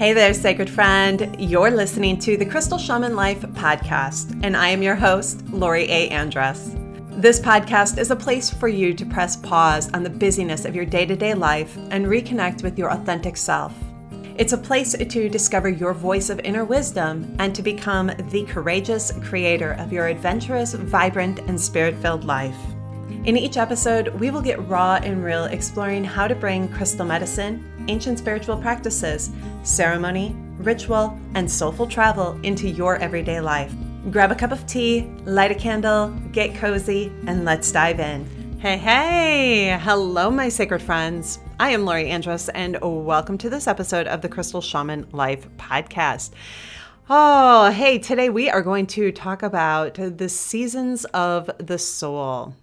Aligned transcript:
Hey 0.00 0.14
there, 0.14 0.32
sacred 0.32 0.70
friend. 0.70 1.36
You're 1.38 1.70
listening 1.70 2.18
to 2.20 2.38
the 2.38 2.46
Crystal 2.46 2.78
Shaman 2.78 3.14
Life 3.14 3.42
podcast, 3.42 4.40
and 4.42 4.56
I 4.56 4.68
am 4.68 4.82
your 4.82 4.94
host, 4.94 5.46
Lori 5.50 5.84
A. 5.90 6.08
Andress. 6.08 6.72
This 7.20 7.38
podcast 7.38 7.98
is 7.98 8.10
a 8.10 8.16
place 8.16 8.48
for 8.48 8.66
you 8.66 8.94
to 8.94 9.04
press 9.04 9.36
pause 9.36 9.92
on 9.92 10.02
the 10.02 10.08
busyness 10.08 10.64
of 10.64 10.74
your 10.74 10.86
day 10.86 11.04
to 11.04 11.14
day 11.14 11.34
life 11.34 11.76
and 11.90 12.06
reconnect 12.06 12.62
with 12.62 12.78
your 12.78 12.90
authentic 12.92 13.36
self. 13.36 13.74
It's 14.38 14.54
a 14.54 14.56
place 14.56 14.94
to 14.94 15.28
discover 15.28 15.68
your 15.68 15.92
voice 15.92 16.30
of 16.30 16.40
inner 16.40 16.64
wisdom 16.64 17.36
and 17.38 17.54
to 17.54 17.60
become 17.60 18.10
the 18.30 18.44
courageous 18.44 19.12
creator 19.22 19.72
of 19.72 19.92
your 19.92 20.06
adventurous, 20.06 20.72
vibrant, 20.72 21.40
and 21.40 21.60
spirit 21.60 21.94
filled 21.96 22.24
life. 22.24 22.56
In 23.24 23.36
each 23.36 23.58
episode, 23.58 24.18
we 24.18 24.30
will 24.30 24.40
get 24.40 24.66
raw 24.66 24.94
and 24.94 25.22
real 25.22 25.44
exploring 25.44 26.04
how 26.04 26.26
to 26.26 26.34
bring 26.34 26.70
crystal 26.70 27.04
medicine, 27.04 27.69
ancient 27.88 28.18
spiritual 28.18 28.56
practices, 28.56 29.30
ceremony, 29.62 30.34
ritual, 30.58 31.18
and 31.34 31.50
soulful 31.50 31.86
travel 31.86 32.38
into 32.42 32.68
your 32.68 32.96
everyday 32.96 33.40
life. 33.40 33.74
Grab 34.10 34.32
a 34.32 34.34
cup 34.34 34.52
of 34.52 34.66
tea, 34.66 35.02
light 35.24 35.50
a 35.50 35.54
candle, 35.54 36.08
get 36.32 36.54
cozy, 36.54 37.12
and 37.26 37.44
let's 37.44 37.70
dive 37.70 38.00
in. 38.00 38.58
Hey, 38.58 38.76
hey! 38.76 39.78
Hello, 39.80 40.30
my 40.30 40.48
sacred 40.48 40.82
friends. 40.82 41.38
I 41.58 41.70
am 41.70 41.84
Lori 41.84 42.04
Andress, 42.04 42.48
and 42.54 42.78
welcome 42.82 43.38
to 43.38 43.50
this 43.50 43.66
episode 43.66 44.06
of 44.06 44.20
the 44.20 44.28
Crystal 44.28 44.60
Shaman 44.60 45.06
Life 45.12 45.48
podcast. 45.56 46.30
Oh, 47.08 47.70
hey, 47.70 47.98
today 47.98 48.30
we 48.30 48.48
are 48.48 48.62
going 48.62 48.86
to 48.88 49.12
talk 49.12 49.42
about 49.42 49.94
the 49.94 50.28
seasons 50.28 51.04
of 51.06 51.50
the 51.58 51.78
soul. 51.78 52.54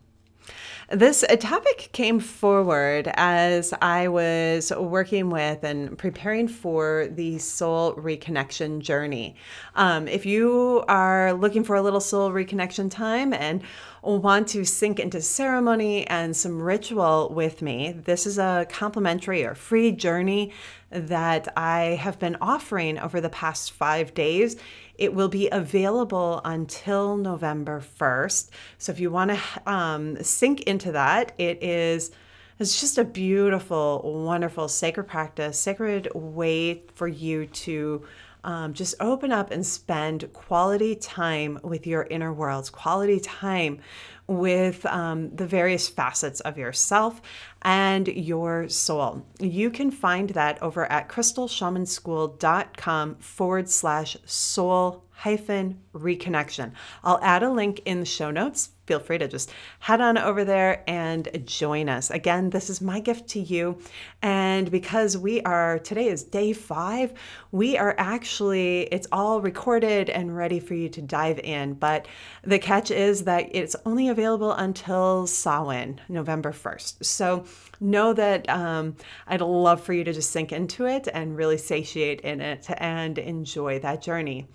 This 0.89 1.25
topic 1.41 1.89
came 1.91 2.21
forward 2.21 3.11
as 3.15 3.73
I 3.81 4.07
was 4.07 4.71
working 4.71 5.29
with 5.29 5.65
and 5.65 5.97
preparing 5.97 6.47
for 6.47 7.09
the 7.11 7.39
soul 7.39 7.93
reconnection 7.95 8.79
journey. 8.79 9.35
Um, 9.75 10.07
if 10.07 10.25
you 10.25 10.85
are 10.87 11.33
looking 11.33 11.65
for 11.65 11.75
a 11.75 11.81
little 11.81 11.99
soul 11.99 12.31
reconnection 12.31 12.89
time 12.89 13.33
and 13.33 13.63
want 14.01 14.47
to 14.49 14.63
sink 14.63 15.01
into 15.01 15.19
ceremony 15.19 16.07
and 16.07 16.33
some 16.33 16.61
ritual 16.61 17.33
with 17.35 17.61
me, 17.61 17.91
this 17.91 18.25
is 18.25 18.37
a 18.37 18.65
complimentary 18.69 19.43
or 19.43 19.55
free 19.55 19.91
journey 19.91 20.53
that 20.89 21.49
I 21.57 21.97
have 21.99 22.17
been 22.17 22.37
offering 22.39 22.97
over 22.97 23.19
the 23.19 23.29
past 23.29 23.73
five 23.73 24.13
days. 24.13 24.55
It 24.97 25.13
will 25.13 25.29
be 25.29 25.49
available 25.49 26.41
until 26.43 27.17
November 27.17 27.83
1st. 27.99 28.49
So 28.77 28.91
if 28.91 28.99
you 28.99 29.11
want 29.11 29.31
to 29.31 29.71
um, 29.71 30.21
sink 30.23 30.61
into 30.63 30.91
that, 30.93 31.33
it 31.37 31.63
is. 31.63 32.11
It's 32.59 32.81
just 32.81 32.97
a 32.97 33.03
beautiful, 33.03 34.01
wonderful 34.25 34.67
sacred 34.67 35.03
practice, 35.03 35.59
sacred 35.59 36.07
way 36.15 36.81
for 36.95 37.07
you 37.07 37.45
to 37.45 38.07
um, 38.43 38.73
just 38.73 38.95
open 38.99 39.31
up 39.31 39.51
and 39.51 39.63
spend 39.65 40.31
quality 40.33 40.95
time 40.95 41.59
with 41.63 41.85
your 41.85 42.07
inner 42.09 42.33
worlds, 42.33 42.69
quality 42.69 43.19
time 43.19 43.79
with 44.25 44.85
um, 44.85 45.35
the 45.35 45.45
various 45.45 45.87
facets 45.87 46.39
of 46.41 46.57
yourself 46.57 47.21
and 47.67 48.07
your 48.07 48.67
soul. 48.69 49.25
You 49.41 49.69
can 49.69 49.91
find 49.91 50.29
that 50.29 50.63
over 50.63 50.89
at 50.89 51.09
crystalshamanschool.com 51.09 53.15
forward 53.15 53.69
slash 53.69 54.15
soul 54.25 55.03
hyphen 55.17 55.81
reconnection. 55.93 56.71
I'll 57.03 57.19
add 57.21 57.43
a 57.43 57.49
link 57.49 57.81
in 57.85 57.99
the 57.99 58.05
show 58.05 58.31
notes 58.31 58.69
feel 58.87 58.99
free 58.99 59.17
to 59.17 59.27
just 59.27 59.51
head 59.79 59.99
on 59.99 60.17
over 60.17 60.45
there 60.45 60.83
and 60.87 61.27
join 61.45 61.89
us. 61.89 62.09
Again, 62.09 62.49
this 62.49 62.69
is 62.69 62.81
my 62.81 63.01
gift 63.01 63.27
to 63.29 63.39
you. 63.39 63.77
And 64.21 64.71
because 64.71 65.17
we 65.17 65.41
are, 65.41 65.77
today 65.79 66.07
is 66.07 66.23
day 66.23 66.53
five, 66.53 67.13
we 67.51 67.77
are 67.77 67.93
actually, 67.97 68.83
it's 68.83 69.07
all 69.11 69.41
recorded 69.41 70.09
and 70.09 70.35
ready 70.35 70.59
for 70.59 70.73
you 70.73 70.87
to 70.89 71.01
dive 71.01 71.39
in. 71.39 71.73
But 71.73 72.07
the 72.43 72.59
catch 72.59 72.89
is 72.89 73.25
that 73.25 73.53
it's 73.53 73.75
only 73.85 74.07
available 74.07 74.53
until 74.53 75.27
Samhain, 75.27 75.99
November 76.07 76.53
1st. 76.53 77.03
So 77.03 77.43
know 77.81 78.13
that 78.13 78.49
um, 78.49 78.95
I'd 79.27 79.41
love 79.41 79.81
for 79.81 79.91
you 79.91 80.05
to 80.05 80.13
just 80.13 80.31
sink 80.31 80.53
into 80.53 80.85
it 80.85 81.09
and 81.13 81.35
really 81.35 81.57
satiate 81.57 82.21
in 82.21 82.39
it 82.39 82.67
and 82.77 83.17
enjoy 83.17 83.79
that 83.79 84.01
journey. 84.01 84.47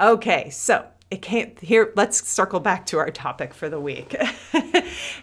Okay, 0.00 0.50
so 0.50 0.86
it 1.10 1.22
can't 1.22 1.58
here 1.60 1.92
let's 1.96 2.28
circle 2.28 2.60
back 2.60 2.86
to 2.86 2.98
our 2.98 3.10
topic 3.10 3.54
for 3.54 3.68
the 3.68 3.80
week. 3.80 4.14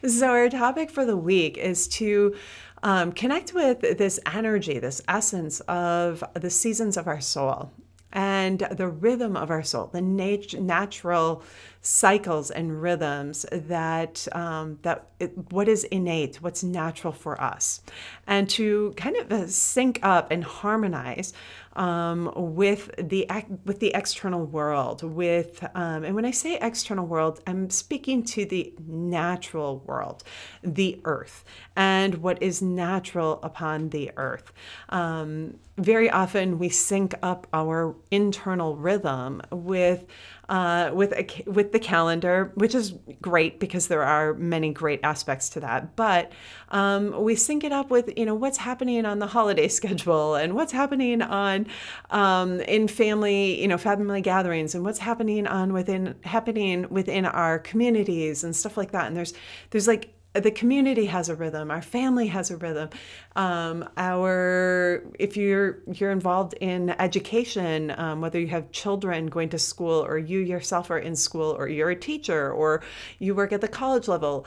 So 0.08 0.28
our 0.28 0.50
topic 0.50 0.91
for 0.91 1.06
the 1.06 1.18
week 1.18 1.58
is 1.58 1.88
to 1.90 2.36
um, 2.84 3.12
connect 3.12 3.53
with 3.53 3.81
this 3.97 4.19
energy 4.31 4.78
this 4.78 5.02
essence 5.08 5.62
of 5.62 6.24
the 6.34 6.50
seasons 6.50 6.97
of 6.97 7.08
our 7.08 7.22
soul 7.22 7.72
and 8.12 8.59
the 8.72 8.88
rhythm 8.88 9.35
of 9.35 9.50
our 9.50 9.64
soul 9.64 9.88
the 9.88 10.02
nat- 10.02 10.53
natural 10.59 11.44
cycles 11.81 12.52
and 12.52 12.81
rhythms 12.81 13.46
that 13.52 14.28
um, 14.34 14.78
that 14.84 15.08
it, 15.19 15.34
what 15.52 15.68
is 15.68 15.84
innate 15.85 16.41
what's 16.41 16.64
natural 16.64 17.14
for 17.14 17.40
us. 17.41 17.81
And 18.28 18.50
to 18.52 18.94
kind 18.97 19.16
of 19.18 19.31
uh, 19.31 19.47
sync 19.47 20.00
up 20.03 20.31
and 20.31 20.44
harmonize 20.44 21.34
um, 21.75 22.31
with 22.36 22.91
the 22.97 23.28
with 23.66 23.80
the 23.80 23.91
external 23.94 24.46
world. 24.46 25.03
With 25.03 25.63
um, 25.75 26.03
and 26.03 26.16
when 26.16 26.25
I 26.25 26.31
say 26.31 26.58
external 26.62 27.06
world, 27.06 27.41
I'm 27.47 27.69
speaking 27.69 28.24
to 28.24 28.46
the 28.46 28.74
natural 28.88 29.80
world, 29.85 30.24
the 30.64 31.00
earth, 31.06 31.44
and 31.75 32.16
what 32.16 32.41
is 32.41 32.62
natural 32.62 33.40
upon 33.44 33.90
the 33.90 34.12
earth. 34.18 34.52
Um, 34.90 35.59
very 35.78 36.09
often 36.09 36.58
we 36.58 36.69
sync 36.69 37.13
up 37.22 37.47
our 37.53 37.96
internal 38.09 38.78
rhythm 38.78 39.41
with 39.52 40.06
uh, 40.47 40.91
with 40.94 41.12
a, 41.13 41.44
with 41.50 41.72
the 41.72 41.80
calendar, 41.80 42.52
which 42.56 42.75
is 42.75 42.94
great 43.19 43.59
because 43.59 43.88
there 43.88 44.03
are 44.03 44.35
many 44.35 44.72
great 44.72 45.00
aspects 45.03 45.50
to 45.50 45.59
that. 45.59 45.96
But 45.96 46.31
um, 46.69 47.24
we 47.24 47.35
sync 47.35 47.64
it 47.64 47.72
up 47.72 47.90
with 47.90 48.18
you 48.18 48.25
know 48.25 48.35
what's 48.35 48.59
happening 48.59 49.06
on 49.06 49.19
the 49.19 49.28
holiday 49.28 49.68
schedule 49.80 50.35
and 50.35 50.56
what's 50.56 50.72
happening 50.72 51.22
on 51.22 51.68
um, 52.12 52.62
in 52.62 52.88
family 52.88 53.62
you 53.62 53.68
know 53.68 53.78
family 53.78 54.22
gatherings 54.22 54.75
and 54.75 54.84
what's 54.85 55.00
happening 55.00 55.46
on 55.46 55.74
within 55.74 56.16
happening 56.24 56.88
within 56.90 57.25
our 57.25 57.59
communities 57.59 58.44
and 58.46 58.56
stuff 58.56 58.78
like 58.78 58.91
that. 58.91 59.08
And 59.08 59.18
there's 59.18 59.34
there's 59.72 59.88
like 59.88 60.15
the 60.44 60.51
community 60.51 61.06
has 61.06 61.29
a 61.29 61.35
rhythm. 61.35 61.72
Our 61.72 61.81
family 61.81 62.28
has 62.28 62.51
a 62.51 62.57
rhythm. 62.57 62.90
Um, 63.35 63.88
our 63.97 65.03
if 65.18 65.38
you're 65.38 65.79
you're 65.91 66.12
involved 66.12 66.53
in 66.62 66.90
education 66.90 67.94
um, 67.97 68.22
whether 68.22 68.40
you 68.40 68.47
have 68.47 68.72
children 68.72 69.28
going 69.28 69.50
to 69.50 69.59
school 69.59 70.06
or 70.06 70.18
you 70.18 70.40
yourself 70.40 70.90
are 70.91 71.00
in 71.00 71.16
school 71.16 71.56
or 71.57 71.68
you're 71.68 71.90
a 71.90 71.96
teacher 71.96 72.51
or 72.51 72.84
you 73.19 73.34
work 73.35 73.51
at 73.51 73.62
the 73.62 73.68
college 73.68 74.07
level 74.07 74.46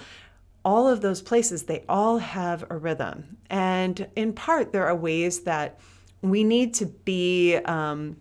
all 0.64 0.88
of 0.88 1.00
those 1.00 1.22
places 1.22 1.64
they 1.64 1.84
all 1.88 2.18
have 2.18 2.64
a 2.70 2.76
rhythm. 2.76 3.38
And 3.48 4.06
in 4.16 4.32
part 4.32 4.72
there 4.72 4.86
are 4.86 4.96
ways 4.96 5.40
that 5.40 5.78
we 6.22 6.44
need 6.44 6.74
to 6.74 6.86
be 6.86 7.56
um, 7.56 8.16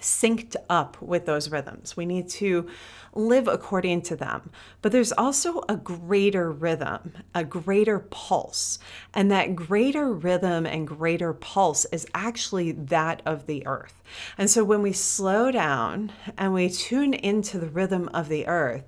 synced 0.00 0.56
up 0.68 1.00
with 1.00 1.26
those 1.26 1.50
rhythms 1.50 1.96
we 1.96 2.06
need 2.06 2.28
to 2.28 2.68
live 3.16 3.48
according 3.48 4.02
to 4.02 4.16
them. 4.16 4.50
But 4.82 4.92
there's 4.92 5.12
also 5.12 5.62
a 5.68 5.76
greater 5.76 6.52
rhythm, 6.52 7.14
a 7.34 7.44
greater 7.44 7.98
pulse. 7.98 8.78
And 9.14 9.30
that 9.30 9.56
greater 9.56 10.12
rhythm 10.12 10.66
and 10.66 10.86
greater 10.86 11.32
pulse 11.32 11.86
is 11.86 12.06
actually 12.14 12.72
that 12.72 13.22
of 13.24 13.46
the 13.46 13.66
earth. 13.66 14.02
And 14.38 14.48
so 14.50 14.62
when 14.62 14.82
we 14.82 14.92
slow 14.92 15.50
down 15.50 16.12
and 16.36 16.52
we 16.52 16.68
tune 16.68 17.14
into 17.14 17.58
the 17.58 17.68
rhythm 17.68 18.08
of 18.12 18.28
the 18.28 18.46
earth, 18.46 18.84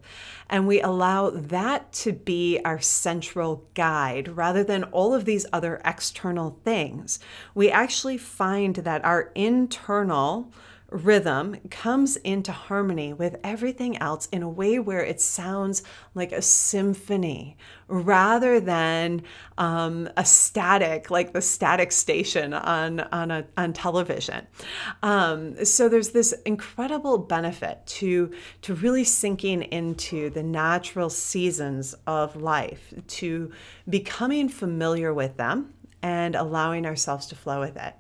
and 0.51 0.67
we 0.67 0.81
allow 0.81 1.29
that 1.31 1.93
to 1.93 2.13
be 2.13 2.59
our 2.65 2.81
central 2.81 3.67
guide 3.75 4.29
rather 4.29 4.65
than 4.65 4.85
all 4.85 5.13
of 5.13 5.27
these 5.27 5.45
other 5.53 5.81
external 5.85 6.59
things, 6.65 7.19
we 7.55 7.71
actually 7.71 8.17
find 8.17 8.77
that 8.77 9.05
our 9.05 9.31
internal 9.35 10.51
rhythm 10.91 11.57
comes 11.71 12.17
into 12.17 12.51
harmony 12.51 13.13
with 13.13 13.37
everything 13.45 13.99
else 13.99 14.27
in 14.33 14.43
a 14.43 14.49
way 14.49 14.79
where 14.79 15.05
it 15.05 15.21
sounds 15.21 15.83
like 16.15 16.33
a 16.33 16.41
symphony 16.41 17.57
rather 17.89 18.59
than 18.59 19.23
um, 19.59 20.09
a 20.17 20.25
static, 20.25 21.11
like 21.11 21.33
the 21.33 21.43
static 21.43 21.93
station 21.93 22.55
on 22.55 23.01
on 23.01 23.31
a, 23.31 23.47
on 23.57 23.73
television. 23.73 24.47
Um, 25.03 25.65
so 25.65 25.89
there's 25.89 26.11
this 26.11 26.33
incredible 26.47 27.19
benefit 27.19 27.87
to 27.87 28.33
to 28.63 28.75
really 28.75 29.05
sinking 29.05 29.63
into 29.63 30.31
the 30.31 30.43
natural 30.43 31.11
seasons 31.11 31.95
of 32.07 32.37
life, 32.37 32.95
to 33.07 33.53
becoming 33.89 34.49
familiar 34.49 35.13
with 35.13 35.37
them 35.37 35.75
and 36.03 36.35
allowing 36.35 36.87
ourselves 36.87 37.27
to 37.27 37.35
flow 37.37 37.61
with 37.61 37.77
it. 37.77 37.95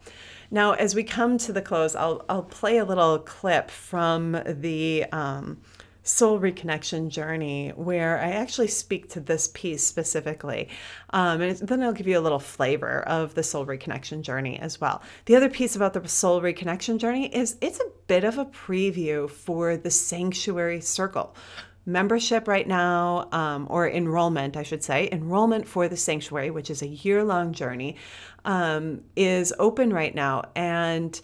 Now, 0.50 0.72
as 0.72 0.94
we 0.94 1.04
come 1.04 1.36
to 1.38 1.52
the 1.52 1.62
close, 1.62 1.94
I'll, 1.94 2.24
I'll 2.28 2.42
play 2.42 2.78
a 2.78 2.84
little 2.84 3.18
clip 3.18 3.70
from 3.70 4.40
the 4.46 5.04
um, 5.12 5.60
soul 6.08 6.40
reconnection 6.40 7.08
journey 7.08 7.68
where 7.76 8.18
I 8.18 8.30
actually 8.30 8.68
speak 8.68 9.10
to 9.10 9.20
this 9.20 9.48
piece 9.48 9.86
specifically. 9.86 10.68
Um, 11.10 11.42
and 11.42 11.58
then 11.58 11.82
I'll 11.82 11.92
give 11.92 12.06
you 12.06 12.18
a 12.18 12.20
little 12.20 12.38
flavor 12.38 13.02
of 13.02 13.34
the 13.34 13.42
soul 13.42 13.66
reconnection 13.66 14.22
journey 14.22 14.58
as 14.58 14.80
well. 14.80 15.02
The 15.26 15.36
other 15.36 15.50
piece 15.50 15.76
about 15.76 15.92
the 15.92 16.08
soul 16.08 16.40
reconnection 16.40 16.98
journey 16.98 17.26
is 17.26 17.56
it's 17.60 17.80
a 17.80 17.90
bit 18.06 18.24
of 18.24 18.38
a 18.38 18.46
preview 18.46 19.28
for 19.28 19.76
the 19.76 19.90
sanctuary 19.90 20.80
circle. 20.80 21.36
Membership 21.88 22.46
right 22.46 22.68
now, 22.68 23.30
um, 23.32 23.66
or 23.70 23.88
enrollment, 23.88 24.58
I 24.58 24.62
should 24.62 24.84
say, 24.84 25.08
enrollment 25.10 25.66
for 25.66 25.88
the 25.88 25.96
sanctuary, 25.96 26.50
which 26.50 26.68
is 26.68 26.82
a 26.82 26.86
year 26.86 27.24
long 27.24 27.54
journey, 27.54 27.96
um, 28.44 29.00
is 29.16 29.54
open 29.58 29.90
right 29.90 30.14
now. 30.14 30.42
And 30.54 31.18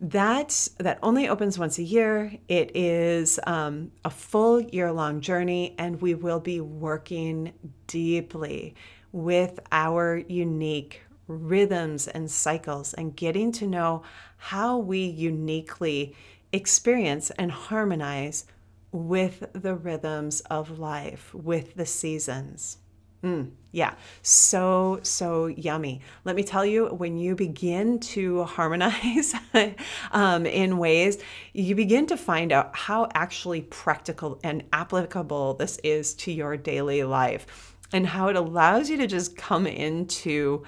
that 0.00 0.68
that 0.78 0.98
only 1.02 1.28
opens 1.28 1.58
once 1.58 1.76
a 1.76 1.82
year. 1.82 2.32
It 2.48 2.74
is 2.74 3.38
um, 3.46 3.92
a 4.02 4.08
full 4.08 4.62
year 4.62 4.90
long 4.90 5.20
journey, 5.20 5.74
and 5.76 6.00
we 6.00 6.14
will 6.14 6.40
be 6.40 6.62
working 6.62 7.52
deeply 7.86 8.74
with 9.12 9.60
our 9.70 10.16
unique 10.16 11.02
rhythms 11.26 12.08
and 12.08 12.30
cycles 12.30 12.94
and 12.94 13.14
getting 13.14 13.52
to 13.52 13.66
know 13.66 14.02
how 14.38 14.78
we 14.78 15.04
uniquely 15.04 16.16
experience 16.54 17.30
and 17.32 17.52
harmonize 17.52 18.46
with 18.92 19.44
the 19.52 19.74
rhythms 19.74 20.40
of 20.42 20.78
life, 20.78 21.32
with 21.34 21.74
the 21.74 21.86
seasons. 21.86 22.78
Mm, 23.22 23.50
yeah, 23.70 23.94
so, 24.22 25.00
so 25.02 25.46
yummy. 25.46 26.00
Let 26.24 26.36
me 26.36 26.42
tell 26.42 26.64
you, 26.64 26.86
when 26.86 27.18
you 27.18 27.34
begin 27.34 28.00
to 28.00 28.44
harmonize 28.44 29.34
um, 30.12 30.46
in 30.46 30.78
ways, 30.78 31.18
you 31.52 31.74
begin 31.74 32.06
to 32.06 32.16
find 32.16 32.50
out 32.50 32.74
how 32.74 33.08
actually 33.14 33.60
practical 33.62 34.40
and 34.42 34.64
applicable 34.72 35.54
this 35.54 35.76
is 35.84 36.14
to 36.14 36.32
your 36.32 36.56
daily 36.56 37.04
life 37.04 37.76
and 37.92 38.06
how 38.06 38.28
it 38.28 38.36
allows 38.36 38.88
you 38.88 38.96
to 38.96 39.06
just 39.06 39.36
come 39.36 39.66
into. 39.66 40.64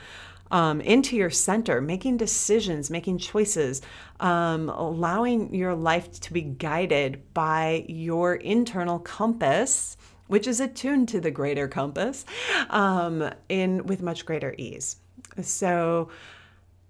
Um, 0.52 0.82
into 0.82 1.16
your 1.16 1.30
center, 1.30 1.80
making 1.80 2.18
decisions, 2.18 2.90
making 2.90 3.18
choices, 3.18 3.80
um, 4.20 4.68
allowing 4.68 5.54
your 5.54 5.74
life 5.74 6.20
to 6.20 6.32
be 6.32 6.42
guided 6.42 7.22
by 7.32 7.86
your 7.88 8.34
internal 8.34 8.98
compass 8.98 9.96
which 10.32 10.46
is 10.46 10.60
attuned 10.60 11.08
to 11.10 11.20
the 11.20 11.30
greater 11.30 11.68
compass 11.68 12.24
um, 12.70 13.28
in 13.50 13.84
with 13.84 14.00
much 14.00 14.24
greater 14.24 14.54
ease. 14.56 14.96
So 15.42 16.08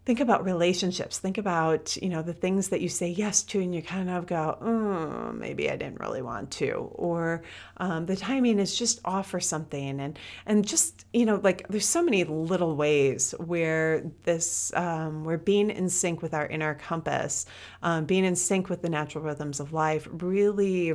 think 0.05 0.21
about 0.21 0.45
relationships. 0.45 1.19
Think 1.19 1.39
about 1.39 1.97
you 1.97 2.09
know 2.09 2.23
the 2.23 2.33
things 2.33 2.69
that 2.69 2.81
you 2.81 2.89
say 2.89 3.09
yes 3.09 3.43
to, 3.45 3.61
and 3.61 3.75
you 3.75 3.83
kind 3.83 4.11
of 4.11 4.27
go, 4.27 4.59
oh, 4.61 5.33
maybe 5.33 5.71
I 5.71 5.77
didn't 5.77 6.01
really 6.01 6.23
want 6.23 6.51
to, 6.53 6.73
or 6.73 7.43
um, 7.77 8.07
the 8.07 8.17
timing 8.17 8.59
is 8.59 8.77
just 8.77 9.01
off 9.05 9.31
for 9.31 9.41
something, 9.41 10.01
and 10.01 10.19
and 10.47 10.67
just 10.67 11.07
you 11.13 11.27
know 11.27 11.41
like 11.43 11.67
there's 11.69 11.87
so 11.87 12.03
many 12.03 12.25
little 12.25 12.77
ways 12.77 13.33
where 13.39 14.11
this 14.25 14.73
um, 14.75 15.25
we're 15.25 15.39
being 15.39 15.71
in 15.71 15.89
sync 15.89 16.23
with 16.23 16.35
our 16.35 16.47
inner 16.47 16.75
compass, 16.75 17.47
um, 17.83 18.05
being 18.05 18.25
in 18.25 18.37
sync 18.37 18.69
with 18.69 18.83
the 18.83 18.91
natural 18.91 19.25
rhythms 19.25 19.61
of 19.61 19.73
life, 19.73 20.09
really 20.11 20.95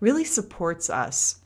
really 0.00 0.24
supports 0.24 0.90
us 0.90 1.40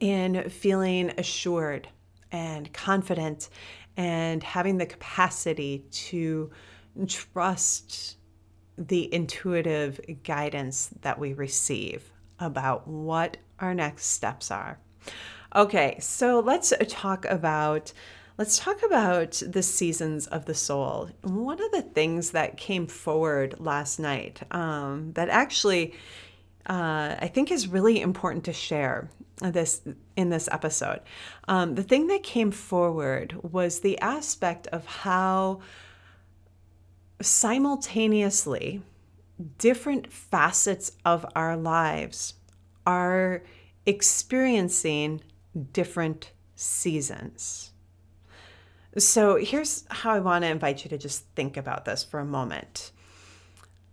in 0.00 0.48
feeling 0.50 1.12
assured 1.18 1.88
and 2.32 2.72
confident 2.72 3.48
and 3.96 4.42
having 4.42 4.78
the 4.78 4.86
capacity 4.86 5.84
to 5.90 6.50
trust 7.06 8.16
the 8.78 9.12
intuitive 9.12 10.00
guidance 10.24 10.90
that 11.02 11.18
we 11.18 11.32
receive 11.32 12.10
about 12.38 12.88
what 12.88 13.36
our 13.58 13.74
next 13.74 14.06
steps 14.06 14.50
are. 14.50 14.78
Okay, 15.54 15.96
so 16.00 16.40
let's 16.40 16.72
talk 16.88 17.24
about 17.26 17.92
let's 18.38 18.58
talk 18.58 18.82
about 18.82 19.42
the 19.46 19.62
seasons 19.62 20.26
of 20.26 20.46
the 20.46 20.54
soul. 20.54 21.10
One 21.22 21.62
of 21.62 21.70
the 21.72 21.82
things 21.82 22.30
that 22.30 22.56
came 22.56 22.86
forward 22.86 23.56
last 23.60 23.98
night 23.98 24.40
um, 24.50 25.12
that 25.12 25.28
actually 25.28 25.94
uh, 26.66 27.16
I 27.20 27.30
think 27.32 27.50
is 27.50 27.68
really 27.68 28.00
important 28.00 28.44
to 28.44 28.52
share 28.52 29.10
this 29.38 29.82
in 30.16 30.30
this 30.30 30.48
episode. 30.52 31.00
Um, 31.48 31.74
the 31.74 31.82
thing 31.82 32.06
that 32.08 32.22
came 32.22 32.50
forward 32.50 33.36
was 33.42 33.80
the 33.80 33.98
aspect 33.98 34.66
of 34.68 34.84
how 34.86 35.60
simultaneously 37.20 38.82
different 39.58 40.12
facets 40.12 40.92
of 41.04 41.26
our 41.34 41.56
lives 41.56 42.34
are 42.86 43.42
experiencing 43.86 45.22
different 45.72 46.32
seasons. 46.54 47.72
So 48.98 49.36
here's 49.36 49.84
how 49.88 50.10
I 50.10 50.20
want 50.20 50.44
to 50.44 50.50
invite 50.50 50.84
you 50.84 50.90
to 50.90 50.98
just 50.98 51.24
think 51.34 51.56
about 51.56 51.84
this 51.84 52.04
for 52.04 52.20
a 52.20 52.24
moment. 52.24 52.92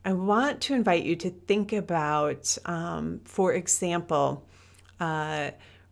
I 0.03 0.13
want 0.13 0.61
to 0.61 0.73
invite 0.73 1.03
you 1.03 1.15
to 1.17 1.29
think 1.29 1.73
about, 1.73 2.57
um, 2.65 3.21
for 3.25 3.53
example, 3.53 4.47
uh, 4.99 5.51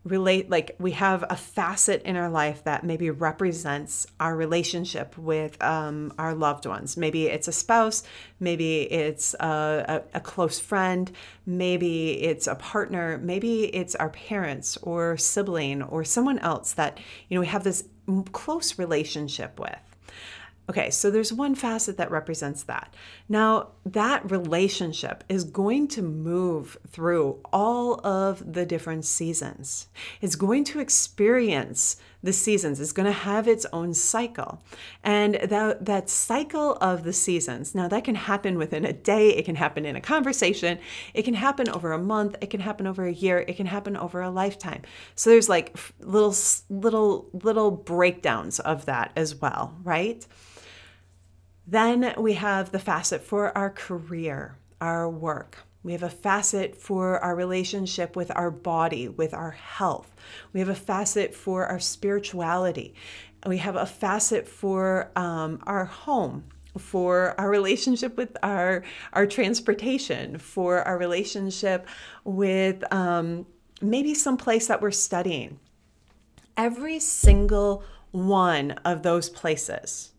relate 0.09 0.49
like 0.49 0.75
we 0.79 0.91
have 0.91 1.23
a 1.29 1.35
facet 1.35 2.01
in 2.03 2.15
our 2.15 2.29
life 2.29 2.63
that 2.63 2.83
maybe 2.83 3.09
represents 3.09 4.07
our 4.19 4.35
relationship 4.35 5.17
with 5.17 5.61
um, 5.61 6.13
our 6.17 6.33
loved 6.33 6.65
ones 6.65 6.97
maybe 6.97 7.27
it's 7.27 7.47
a 7.47 7.51
spouse 7.51 8.03
maybe 8.39 8.83
it's 8.83 9.33
a, 9.35 10.03
a, 10.13 10.17
a, 10.17 10.19
close 10.19 10.59
friend 10.59 11.11
maybe 11.45 12.21
it's 12.23 12.47
a 12.47 12.55
partner 12.55 13.17
maybe 13.17 13.65
it's 13.75 13.95
our 13.95 14.09
parents 14.09 14.77
or 14.77 15.17
sibling 15.17 15.81
or 15.83 16.03
someone 16.03 16.39
else 16.39 16.73
that 16.73 16.99
you 17.27 17.35
know 17.35 17.41
we 17.41 17.47
have 17.47 17.63
this 17.63 17.83
close 18.31 18.79
relationship 18.79 19.59
with 19.59 19.87
Okay, 20.69 20.89
so 20.89 21.09
there's 21.09 21.31
one 21.31 21.55
facet 21.55 21.95
that 21.95 22.11
represents 22.11 22.63
that. 22.63 22.93
Now, 23.29 23.69
that 23.85 24.29
relationship 24.29 25.23
is 25.27 25.43
going 25.43 25.89
to 25.89 26.01
move 26.01 26.77
through 26.87 27.39
all 27.51 28.05
of 28.05 28.53
the 28.53 28.65
different 28.65 29.05
seasons. 29.05 29.87
It's 30.21 30.35
going 30.35 30.63
to 30.65 30.79
experience 30.79 31.97
the 32.23 32.33
seasons, 32.33 32.79
it's 32.79 32.91
going 32.91 33.05
to 33.05 33.11
have 33.11 33.47
its 33.47 33.65
own 33.71 33.93
cycle. 33.93 34.61
And 35.03 35.35
that, 35.35 35.85
that 35.85 36.09
cycle 36.09 36.73
of 36.81 37.03
the 37.03 37.13
seasons, 37.13 37.75
now 37.75 37.87
that 37.87 38.03
can 38.03 38.15
happen 38.15 38.57
within 38.57 38.85
a 38.85 38.91
day, 38.93 39.29
it 39.29 39.45
can 39.45 39.55
happen 39.55 39.85
in 39.85 39.95
a 39.95 40.01
conversation, 40.01 40.79
it 41.13 41.23
can 41.23 41.35
happen 41.35 41.69
over 41.69 41.91
a 41.91 41.99
month, 41.99 42.35
it 42.41 42.49
can 42.49 42.59
happen 42.59 42.87
over 42.87 43.05
a 43.05 43.13
year, 43.13 43.45
it 43.47 43.55
can 43.55 43.67
happen 43.67 43.95
over 43.95 44.21
a 44.21 44.29
lifetime. 44.29 44.81
So 45.15 45.29
there's 45.29 45.47
like 45.47 45.77
little, 45.99 46.35
little, 46.69 47.29
little 47.33 47.71
breakdowns 47.71 48.59
of 48.59 48.85
that 48.85 49.11
as 49.15 49.35
well, 49.35 49.77
right? 49.83 50.25
Then 51.69 52.13
we 52.17 52.33
have 52.33 52.71
the 52.71 52.79
facet 52.79 53.21
for 53.21 53.55
our 53.57 53.69
career, 53.69 54.57
our 54.79 55.09
work. 55.09 55.57
We 55.83 55.91
have 55.91 56.03
a 56.03 56.09
facet 56.09 56.77
for 56.77 57.19
our 57.19 57.35
relationship 57.35 58.15
with 58.15 58.31
our 58.35 58.49
body, 58.49 59.09
with 59.09 59.33
our 59.33 59.51
health. 59.51 60.15
We 60.53 60.61
have 60.61 60.69
a 60.69 60.75
facet 60.75 61.35
for 61.35 61.65
our 61.65 61.79
spirituality. 61.79 62.95
We 63.45 63.57
have 63.57 63.75
a 63.75 63.85
facet 63.85 64.47
for 64.47 65.11
um, 65.17 65.61
our 65.67 65.83
home, 65.83 66.45
for 66.77 67.35
our 67.37 67.49
relationship 67.49 68.15
with 68.15 68.37
our 68.43 68.83
our 69.11 69.25
transportation, 69.25 70.37
for 70.37 70.81
our 70.83 70.97
relationship 70.97 71.85
with 72.23 72.81
um, 72.93 73.45
maybe 73.81 74.13
some 74.13 74.37
place 74.37 74.67
that 74.67 74.81
we're 74.81 74.91
studying. 74.91 75.59
Every 76.55 76.99
single 76.99 77.83
one 78.11 78.71
of 78.85 79.03
those 79.03 79.29
places 79.29 80.13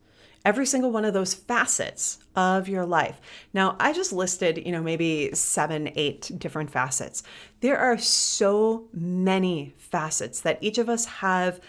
every 0.49 0.65
single 0.65 0.91
one 0.91 1.05
of 1.05 1.13
those 1.13 1.35
facets 1.35 2.21
of 2.35 2.71
your 2.71 2.87
life. 2.87 3.21
Now, 3.53 3.77
I 3.79 3.93
just 3.93 4.15
listed, 4.15 4.63
you 4.65 4.73
know, 4.73 4.83
maybe 4.83 5.29
seven, 5.35 5.91
eight 5.95 6.31
different 6.39 6.71
facets. 6.71 7.23
There 7.61 7.77
are 7.77 7.99
so 7.99 8.89
many 8.95 9.75
facets 9.77 10.41
that 10.41 10.57
each 10.63 10.79
of 10.79 10.89
us 10.89 11.05
have 11.05 11.61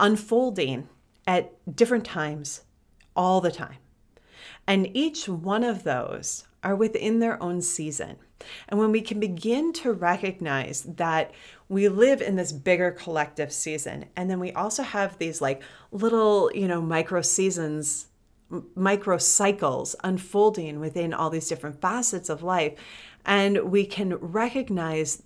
unfolding 0.00 0.88
at 1.28 1.52
different 1.76 2.04
times 2.04 2.62
all 3.14 3.40
the 3.40 3.52
time. 3.52 3.78
And 4.66 4.90
each 4.92 5.28
one 5.28 5.62
of 5.62 5.84
those 5.84 6.48
are 6.64 6.74
within 6.74 7.20
their 7.20 7.40
own 7.40 7.62
season. 7.62 8.16
And 8.68 8.78
when 8.78 8.92
we 8.92 9.00
can 9.00 9.20
begin 9.20 9.72
to 9.74 9.92
recognize 9.92 10.82
that 10.82 11.32
we 11.68 11.88
live 11.88 12.20
in 12.20 12.36
this 12.36 12.52
bigger 12.52 12.90
collective 12.90 13.52
season, 13.52 14.06
and 14.16 14.30
then 14.30 14.40
we 14.40 14.52
also 14.52 14.82
have 14.82 15.18
these 15.18 15.40
like 15.40 15.62
little, 15.92 16.50
you 16.54 16.68
know, 16.68 16.80
micro 16.80 17.22
seasons, 17.22 18.08
micro 18.74 19.18
cycles 19.18 19.94
unfolding 20.02 20.80
within 20.80 21.14
all 21.14 21.30
these 21.30 21.48
different 21.48 21.80
facets 21.80 22.28
of 22.28 22.42
life. 22.42 22.78
And 23.24 23.70
we 23.70 23.84
can 23.84 24.16
recognize 24.16 25.22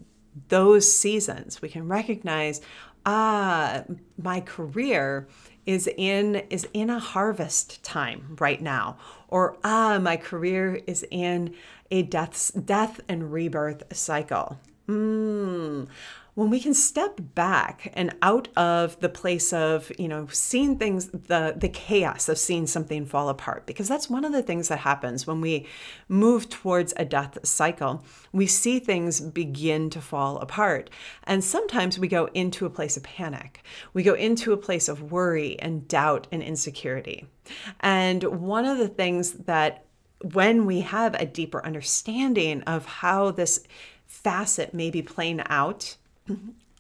those 0.48 0.90
seasons. 0.90 1.62
We 1.62 1.68
can 1.68 1.88
recognize, 1.88 2.60
ah, 3.06 3.84
my 4.16 4.40
career 4.40 5.28
is 5.66 5.88
in 5.96 6.36
is 6.50 6.68
in 6.74 6.90
a 6.90 6.98
harvest 6.98 7.82
time 7.82 8.36
right 8.38 8.60
now 8.60 8.98
or 9.28 9.56
ah 9.64 9.98
my 9.98 10.16
career 10.16 10.80
is 10.86 11.06
in 11.10 11.54
a 11.90 12.02
death 12.02 12.50
death 12.64 13.00
and 13.08 13.32
rebirth 13.32 13.84
cycle. 13.96 14.58
Mm, 14.88 15.88
when 16.34 16.50
we 16.50 16.58
can 16.58 16.74
step 16.74 17.18
back 17.34 17.92
and 17.94 18.14
out 18.20 18.48
of 18.56 18.98
the 19.00 19.08
place 19.08 19.52
of 19.52 19.90
you 19.98 20.08
know 20.08 20.26
seeing 20.30 20.76
things 20.76 21.06
the 21.06 21.54
the 21.56 21.68
chaos 21.68 22.28
of 22.28 22.38
seeing 22.38 22.66
something 22.66 23.06
fall 23.06 23.28
apart 23.28 23.66
because 23.66 23.88
that's 23.88 24.10
one 24.10 24.24
of 24.24 24.32
the 24.32 24.42
things 24.42 24.68
that 24.68 24.80
happens 24.80 25.26
when 25.26 25.40
we 25.40 25.66
move 26.08 26.48
towards 26.48 26.92
a 26.96 27.04
death 27.04 27.38
cycle. 27.44 28.04
We 28.32 28.46
see 28.46 28.78
things 28.78 29.20
begin 29.20 29.90
to 29.90 30.00
fall 30.00 30.38
apart 30.38 30.90
and 31.24 31.42
sometimes 31.42 31.98
we 31.98 32.08
go 32.08 32.28
into 32.34 32.66
a 32.66 32.70
place 32.70 32.96
of 32.96 33.04
panic. 33.04 33.62
We 33.92 34.02
go 34.02 34.14
into 34.14 34.52
a 34.52 34.58
place 34.58 34.88
of 34.88 35.12
worry 35.12 35.58
and 35.60 35.86
doubt 35.88 36.26
and 36.32 36.42
insecurity. 36.42 37.26
And 37.80 38.22
one 38.24 38.64
of 38.64 38.78
the 38.78 38.88
things 38.88 39.32
that 39.32 39.84
when 40.32 40.64
we 40.64 40.80
have 40.80 41.14
a 41.14 41.26
deeper 41.26 41.64
understanding 41.64 42.62
of 42.62 42.86
how 42.86 43.30
this 43.30 43.64
facet 44.06 44.72
may 44.72 44.90
be 44.90 45.02
playing 45.02 45.42
out 45.46 45.96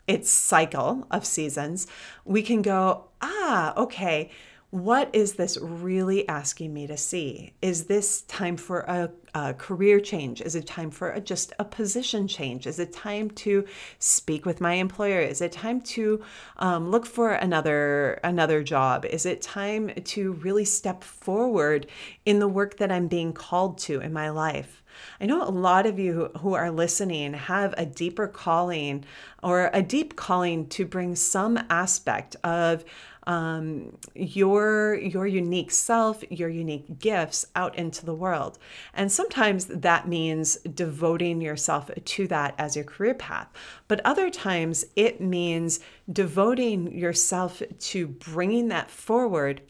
its 0.06 0.30
cycle 0.30 1.06
of 1.10 1.24
seasons, 1.24 1.86
we 2.24 2.42
can 2.42 2.62
go, 2.62 3.04
ah, 3.20 3.74
okay, 3.76 4.30
what 4.74 5.08
is 5.12 5.34
this 5.34 5.56
really 5.56 6.28
asking 6.28 6.74
me 6.74 6.84
to 6.84 6.96
see? 6.96 7.52
Is 7.62 7.84
this 7.84 8.22
time 8.22 8.56
for 8.56 8.80
a, 8.80 9.08
a, 9.32 9.54
career 9.54 10.00
change? 10.00 10.40
Is 10.40 10.56
it 10.56 10.66
time 10.66 10.90
for 10.90 11.10
a, 11.10 11.20
just 11.20 11.52
a 11.60 11.64
position 11.64 12.26
change? 12.26 12.66
Is 12.66 12.80
it 12.80 12.92
time 12.92 13.30
to 13.30 13.64
speak 14.00 14.44
with 14.44 14.60
my 14.60 14.72
employer? 14.72 15.20
Is 15.20 15.40
it 15.40 15.52
time 15.52 15.80
to 15.82 16.24
um, 16.56 16.90
look 16.90 17.06
for 17.06 17.34
another 17.34 18.14
another 18.24 18.64
job? 18.64 19.04
Is 19.04 19.26
it 19.26 19.42
time 19.42 19.94
to 19.94 20.32
really 20.32 20.64
step 20.64 21.04
forward 21.04 21.86
in 22.26 22.40
the 22.40 22.48
work 22.48 22.78
that 22.78 22.90
I'm 22.90 23.06
being 23.06 23.32
called 23.32 23.78
to 23.78 24.00
in 24.00 24.12
my 24.12 24.30
life? 24.30 24.82
I 25.20 25.26
know 25.26 25.42
a 25.42 25.50
lot 25.50 25.86
of 25.86 25.98
you 25.98 26.30
who 26.40 26.54
are 26.54 26.70
listening 26.70 27.34
have 27.34 27.74
a 27.76 27.86
deeper 27.86 28.28
calling 28.28 29.04
or 29.42 29.70
a 29.72 29.82
deep 29.82 30.16
calling 30.16 30.66
to 30.68 30.86
bring 30.86 31.14
some 31.16 31.58
aspect 31.70 32.36
of 32.44 32.84
um, 33.26 33.96
your 34.14 34.94
your 34.94 35.26
unique 35.26 35.70
self, 35.70 36.22
your 36.30 36.48
unique 36.48 36.98
gifts 36.98 37.46
out 37.56 37.76
into 37.76 38.04
the 38.04 38.14
world. 38.14 38.58
And 38.92 39.10
sometimes 39.10 39.66
that 39.66 40.08
means 40.08 40.56
devoting 40.56 41.40
yourself 41.40 41.90
to 42.04 42.26
that 42.28 42.54
as 42.58 42.76
your 42.76 42.84
career 42.84 43.14
path. 43.14 43.48
But 43.88 44.00
other 44.04 44.30
times 44.30 44.84
it 44.96 45.20
means 45.20 45.80
devoting 46.10 46.96
yourself 46.96 47.62
to 47.78 48.06
bringing 48.06 48.68
that 48.68 48.90
forward 48.90 49.62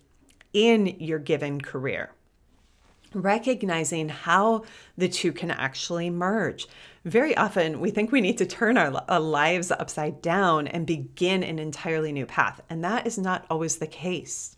in 0.53 0.87
your 0.99 1.19
given 1.19 1.61
career 1.61 2.13
recognizing 3.15 4.09
how 4.09 4.65
the 4.97 5.09
two 5.09 5.33
can 5.33 5.51
actually 5.51 6.11
merge. 6.11 6.67
Very 7.05 7.37
often, 7.37 7.81
we 7.81 7.91
think 7.91 8.11
we 8.11 8.21
need 8.21 8.39
to 8.39 8.47
turn 8.47 8.79
our, 8.79 8.93
our, 8.93 9.05
uh, 9.09 9.21
lives 9.21 9.71
upside 9.71 10.23
down 10.23 10.67
and 10.67 10.87
begin 10.87 11.43
an 11.43 11.59
entirely 11.59 12.13
new 12.13 12.27
path, 12.27 12.61
and 12.71 12.83
that 12.83 13.07
is 13.07 13.19
not 13.19 13.45
always 13.51 13.77
the 13.77 13.87
case. 13.87 14.57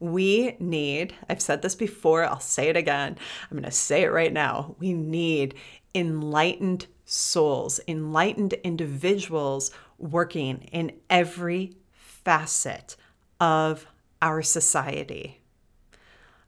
We 0.00 0.56
need, 0.60 1.14
I've 1.28 1.42
said 1.42 1.62
this 1.62 1.74
before, 1.74 2.24
I'll 2.24 2.40
say 2.40 2.68
it 2.68 2.76
again, 2.76 3.16
I'm 3.50 3.56
going 3.56 3.64
to 3.64 3.70
say 3.70 4.02
it 4.02 4.12
right 4.12 4.32
now. 4.32 4.76
We 4.78 4.92
need 4.92 5.54
enlightened 5.94 6.86
souls, 7.04 7.80
enlightened 7.88 8.52
individuals 8.64 9.70
working 9.98 10.68
in 10.72 10.92
every 11.10 11.76
facet 11.92 12.96
of 13.40 13.86
our 14.20 14.42
society. 14.42 15.40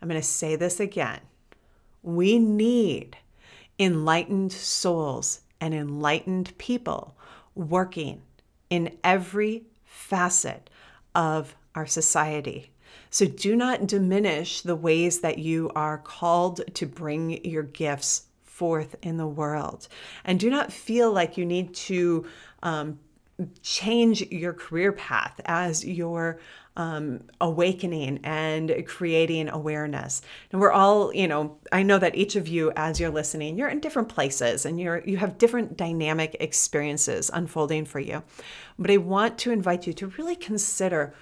I'm 0.00 0.08
going 0.08 0.20
to 0.20 0.26
say 0.26 0.56
this 0.56 0.80
again. 0.80 1.20
We 2.02 2.38
need 2.38 3.16
enlightened 3.78 4.52
souls 4.52 5.40
and 5.60 5.74
enlightened 5.74 6.56
people 6.58 7.16
working 7.54 8.22
in 8.68 8.96
every 9.02 9.64
facet 9.84 10.70
of 11.14 11.56
our 11.74 11.86
society. 11.86 12.70
So 13.10 13.26
do 13.26 13.56
not 13.56 13.86
diminish 13.86 14.60
the 14.60 14.76
ways 14.76 15.20
that 15.20 15.38
you 15.38 15.70
are 15.74 15.98
called 15.98 16.60
to 16.74 16.86
bring 16.86 17.44
your 17.44 17.64
gifts 17.64 18.26
forth 18.44 18.94
in 19.02 19.16
the 19.16 19.26
world. 19.26 19.88
And 20.24 20.38
do 20.38 20.50
not 20.50 20.72
feel 20.72 21.10
like 21.12 21.36
you 21.36 21.46
need 21.46 21.74
to 21.74 22.26
um, 22.62 22.98
change 23.62 24.22
your 24.30 24.52
career 24.52 24.92
path 24.92 25.40
as 25.44 25.84
you're 25.84 26.40
um, 26.76 27.24
awakening 27.40 28.20
and 28.22 28.84
creating 28.86 29.48
awareness. 29.48 30.22
And 30.52 30.60
we're 30.60 30.72
all, 30.72 31.12
you 31.14 31.28
know, 31.28 31.58
I 31.72 31.82
know 31.82 31.98
that 31.98 32.14
each 32.14 32.36
of 32.36 32.48
you, 32.48 32.72
as 32.76 33.00
you're 33.00 33.10
listening, 33.10 33.58
you're 33.58 33.68
in 33.68 33.80
different 33.80 34.08
places 34.08 34.64
and 34.64 34.80
you're 34.80 35.02
you 35.04 35.16
have 35.18 35.38
different 35.38 35.76
dynamic 35.76 36.36
experiences 36.40 37.30
unfolding 37.32 37.84
for 37.84 38.00
you. 38.00 38.22
But 38.78 38.90
I 38.90 38.96
want 38.96 39.36
to 39.38 39.50
invite 39.50 39.86
you 39.86 39.92
to 39.94 40.06
really 40.18 40.36
consider 40.36 41.14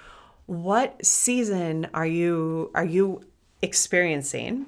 what 0.46 1.04
season 1.04 1.88
are 1.92 2.06
you 2.06 2.70
are 2.74 2.84
you 2.84 3.22
experiencing 3.62 4.66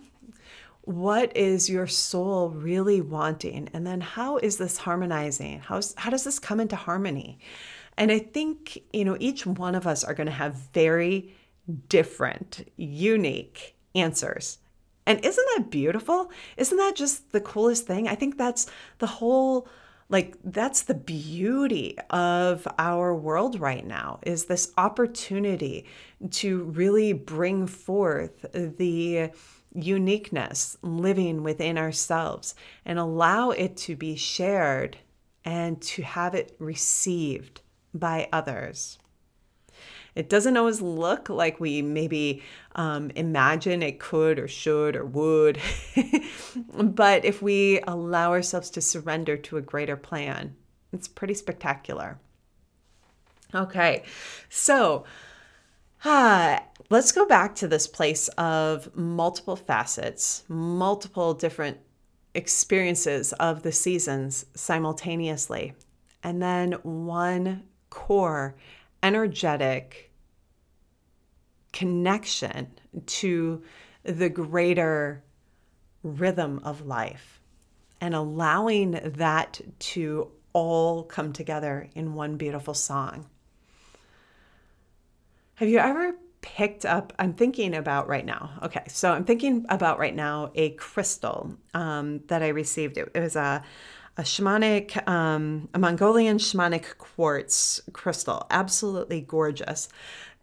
what 0.83 1.37
is 1.37 1.69
your 1.69 1.87
soul 1.87 2.51
really 2.51 3.01
wanting? 3.01 3.69
And 3.73 3.87
then 3.87 4.01
how 4.01 4.39
is 4.39 4.57
this 4.57 4.79
harmonizing? 4.79 5.61
How, 5.61 5.81
how 5.97 6.11
does 6.11 6.25
this 6.25 6.39
come 6.39 6.61
into 6.61 6.77
harmony? 6.77 7.39
And 7.97 8.11
i 8.11 8.19
think 8.19 8.79
you 8.95 9.05
know 9.05 9.17
each 9.21 9.45
one 9.45 9.75
of 9.75 9.87
us 9.87 10.05
are 10.05 10.15
going 10.15 10.27
to 10.27 10.33
have 10.33 10.55
very 10.73 11.35
different 11.89 12.67
unique 12.77 13.77
answers. 13.95 14.59
And 15.07 15.25
isn't 15.25 15.47
that 15.57 15.71
beautiful? 15.71 16.31
Isn't 16.57 16.79
that 16.79 16.95
just 16.97 17.33
the 17.33 17.41
coolest 17.41 17.87
thing? 17.87 18.09
I 18.09 18.15
think 18.15 18.39
that's 18.39 18.67
the 18.99 19.07
whole 19.07 19.69
like 20.09 20.37
that's 20.45 20.83
the 20.83 20.95
beauty 20.95 21.97
of 22.11 22.67
our 22.79 23.15
world 23.15 23.61
right 23.61 23.87
now 23.87 24.19
is 24.23 24.47
this 24.47 24.73
opportunity 24.77 25.87
to 26.31 26.65
really 26.65 27.13
bring 27.13 27.67
forth 27.67 28.45
the 28.53 29.31
uniqueness 29.75 30.77
living 30.83 31.43
within 31.43 31.79
ourselves 31.79 32.55
and 32.85 32.99
allow 32.99 33.51
it 33.51 33.77
to 33.77 33.97
be 33.97 34.17
shared 34.17 34.97
and 35.45 35.81
to 35.81 36.03
have 36.03 36.35
it 36.35 36.55
received 36.59 37.61
by 37.95 38.29
others. 38.33 38.99
It 40.15 40.29
doesn't 40.29 40.57
always 40.57 40.81
look 40.81 41.29
like 41.29 41.61
we 41.61 41.83
maybe 41.83 42.43
um, 42.75 43.11
imagine 43.15 43.83
it 43.83 44.01
could 44.01 44.39
or 44.39 44.49
should 44.49 44.97
or 44.97 45.05
would. 45.05 45.59
but 46.75 47.25
if 47.25 47.41
we 47.41 47.81
allow 47.87 48.33
ourselves 48.33 48.71
to 48.71 48.81
surrender 48.81 49.37
to 49.37 49.57
a 49.57 49.63
greater 49.63 49.97
plan, 49.97 50.57
it's 50.93 51.09
pretty 51.09 51.35
spectacular. 51.35 52.19
Okay, 53.55 54.05
so 54.49 55.05
ah, 56.05 56.63
let's 56.89 57.13
go 57.13 57.27
back 57.27 57.55
to 57.57 57.69
this 57.69 57.87
place 57.87 58.29
of 58.39 58.95
multiple 58.97 59.57
facets, 59.57 60.45
multiple 60.49 61.35
different 61.35 61.79
experiences 62.35 63.33
of 63.35 63.63
the 63.63 63.73
seasons 63.73 64.47
simultaneously, 64.55 65.75
and 66.23 66.43
then 66.43 66.73
one 66.83 67.63
core, 67.91 68.55
energetic 69.03 70.13
connection 71.73 72.69
to 73.07 73.63
the 74.03 74.29
greater 74.29 75.23
rhythm 76.03 76.61
of 76.65 76.87
life 76.87 77.41
and 78.01 78.15
allowing 78.15 78.93
that 78.93 79.61
to 79.79 80.31
all 80.53 81.05
come 81.05 81.33
together 81.33 81.89
in 81.95 82.15
one 82.15 82.37
beautiful 82.37 82.75
song. 82.75 83.27
Have 85.61 85.69
you 85.69 85.79
ever 85.79 86.15
picked 86.41 86.87
up, 86.87 87.13
I'm 87.19 87.35
thinking 87.35 87.75
about 87.75 88.09
right 88.09 88.25
now. 88.25 88.53
Okay, 88.63 88.83
so 88.89 89.13
I'm 89.13 89.27
thinking 89.27 89.67
about 89.69 89.99
right 89.99 90.17
now 90.17 90.53
a 90.55 90.71
crystal 90.71 91.55
um, 91.75 92.21
that 92.29 92.43
I 92.43 92.49
received. 92.49 92.97
It, 92.97 93.11
it 93.15 93.21
was 93.21 93.37
a, 93.37 93.63
a 94.17 94.23
shamanic, 94.23 95.07
um, 95.07 95.69
a 95.75 95.79
Mongolian 95.79 96.39
shamanic 96.39 96.97
quartz 96.97 97.79
crystal, 97.93 98.47
absolutely 98.49 99.21
gorgeous. 99.21 99.91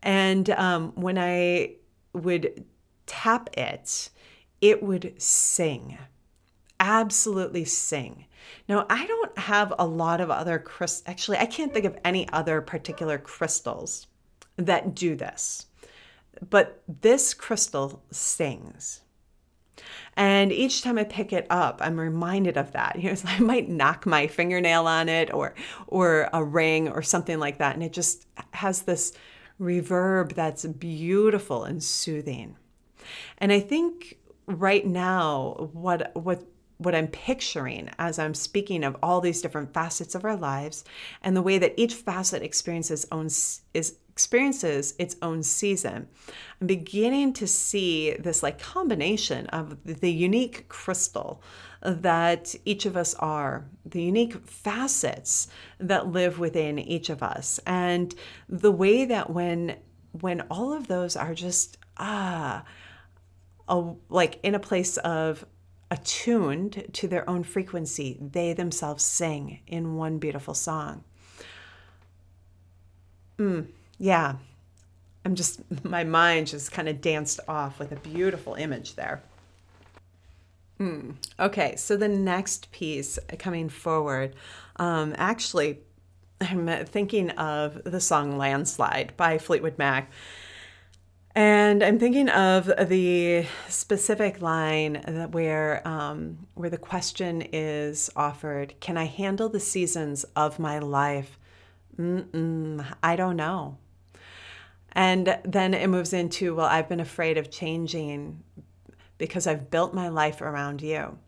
And 0.04 0.52
um, 0.52 0.92
when 0.94 1.18
I 1.18 1.78
would 2.14 2.64
tap 3.08 3.50
it, 3.58 4.12
it 4.62 4.84
would 4.84 5.16
sing, 5.18 5.98
absolutely 6.80 7.66
sing. 7.66 8.26
Now, 8.70 8.86
I 8.88 9.08
don't 9.08 9.36
have 9.40 9.74
a 9.80 9.88
lot 9.88 10.22
of 10.22 10.30
other 10.30 10.60
crystals. 10.60 11.08
Actually, 11.08 11.40
I 11.40 11.48
can't 11.48 11.74
think 11.74 11.86
of 11.86 11.98
any 12.06 12.30
other 12.30 12.62
particular 12.62 13.18
crystals 13.18 14.06
that 14.58 14.96
do 14.96 15.16
this. 15.16 15.68
But 16.50 16.84
this 16.88 17.34
crystal 17.34 18.04
sings. 18.12 19.02
And 20.16 20.52
each 20.52 20.82
time 20.82 20.98
I 20.98 21.04
pick 21.04 21.32
it 21.32 21.46
up, 21.50 21.80
I'm 21.84 22.00
reminded 22.00 22.58
of 22.58 22.72
that. 22.72 22.98
You 23.00 23.12
know, 23.12 23.18
I 23.26 23.40
might 23.40 23.70
knock 23.70 24.06
my 24.06 24.28
fingernail 24.28 24.88
on 24.88 25.10
it 25.10 25.32
or 25.34 25.54
or 25.88 26.30
a 26.34 26.44
ring 26.44 26.90
or 26.90 27.02
something 27.02 27.40
like 27.40 27.60
that. 27.60 27.76
And 27.76 27.84
it 27.84 27.94
just 27.94 28.28
has 28.52 28.82
this 28.84 29.14
reverb 29.60 30.34
that's 30.34 30.66
beautiful 30.66 31.64
and 31.64 31.84
soothing. 31.84 32.58
And 33.38 33.52
I 33.52 33.60
think 33.60 34.18
right 34.46 34.86
now, 34.86 35.70
what, 35.74 36.12
what, 36.16 36.44
what 36.78 36.96
I'm 36.96 37.08
picturing 37.08 37.90
as 37.98 38.20
I'm 38.20 38.34
speaking 38.34 38.84
of 38.84 38.96
all 39.02 39.22
these 39.22 39.42
different 39.42 39.74
facets 39.74 40.16
of 40.16 40.26
our 40.26 40.36
lives 40.36 40.84
and 41.22 41.36
the 41.36 41.42
way 41.42 41.58
that 41.58 41.74
each 41.78 41.96
facet 41.96 42.44
experiences 42.44 43.06
own 43.12 43.28
is 43.74 43.98
experiences 44.18 44.96
its 44.98 45.16
own 45.22 45.44
season. 45.44 46.08
I'm 46.60 46.66
beginning 46.66 47.34
to 47.34 47.46
see 47.46 48.14
this 48.14 48.42
like 48.42 48.58
combination 48.60 49.46
of 49.60 49.78
the 49.84 50.12
unique 50.12 50.68
crystal 50.70 51.44
that 51.84 52.56
each 52.66 52.88
of 52.88 52.98
us 52.98 53.14
are, 53.20 53.70
the 53.86 54.02
unique 54.02 54.36
facets 54.48 55.50
that 55.80 56.08
live 56.08 56.40
within 56.40 56.80
each 56.80 57.12
of 57.12 57.22
us, 57.22 57.60
and 57.68 58.16
the 58.50 58.72
way 58.72 59.06
that 59.06 59.30
when 59.30 59.76
when 60.20 60.42
all 60.50 60.74
of 60.74 60.88
those 60.88 61.16
are 61.16 61.36
just 61.36 61.78
ah, 61.98 62.64
a, 63.70 63.94
like 64.10 64.40
in 64.42 64.56
a 64.56 64.60
place 64.60 64.98
of 64.98 65.46
attuned 65.92 66.86
to 66.92 67.08
their 67.08 67.30
own 67.30 67.44
frequency, 67.44 68.18
they 68.20 68.54
themselves 68.54 69.04
sing 69.04 69.60
in 69.68 69.96
one 69.96 70.18
beautiful 70.18 70.56
song. 70.56 71.04
Mm, 73.38 73.68
yeah, 74.00 74.36
I'm 75.26 75.36
just, 75.36 75.62
my 75.84 76.04
mind 76.04 76.48
just 76.48 76.72
kind 76.72 76.90
of 76.90 77.02
danced 77.02 77.40
off 77.48 77.80
with 77.80 77.92
a 77.92 77.98
beautiful 77.98 78.56
image 78.56 78.96
there. 78.96 79.22
Mm. 80.80 81.16
Okay, 81.40 81.76
so 81.76 81.98
the 81.98 82.08
next 82.08 82.72
piece 82.72 83.18
coming 83.40 83.68
forward, 83.68 84.36
um, 84.76 85.16
actually, 85.18 85.80
I'm 86.40 86.86
thinking 86.86 87.32
of 87.32 87.84
the 87.84 88.00
song 88.00 88.38
Landslide 88.38 89.18
by 89.18 89.40
Fleetwood 89.40 89.78
Mac. 89.78 90.12
And 91.34 91.84
I'm 91.84 92.00
thinking 92.00 92.30
of 92.30 92.66
the 92.90 93.46
specific 93.70 94.42
line 94.42 95.04
that 95.08 95.34
where 95.34 95.88
um, 95.88 96.48
where 96.56 96.70
the 96.70 96.80
question 96.80 97.44
is 97.54 98.10
offered: 98.16 98.74
Can 98.80 98.98
I 98.98 99.06
handle 99.06 99.48
the 99.48 99.60
seasons 99.60 100.24
of 100.36 100.58
my 100.58 100.80
life? 100.80 101.38
Mm-mm, 102.00 102.84
I 103.04 103.16
don't 103.16 103.36
know. 103.36 103.78
And 104.98 105.38
then 105.46 105.76
it 105.76 105.90
moves 105.90 106.12
into, 106.12 106.56
well, 106.56 106.66
I've 106.66 106.90
been 106.90 107.00
afraid 107.00 107.38
of 107.38 107.52
changing 107.52 108.44
because 109.20 109.46
I've 109.46 109.70
built 109.70 109.94
my 109.94 110.10
life 110.10 110.42
around 110.42 110.82
you. 110.82 111.20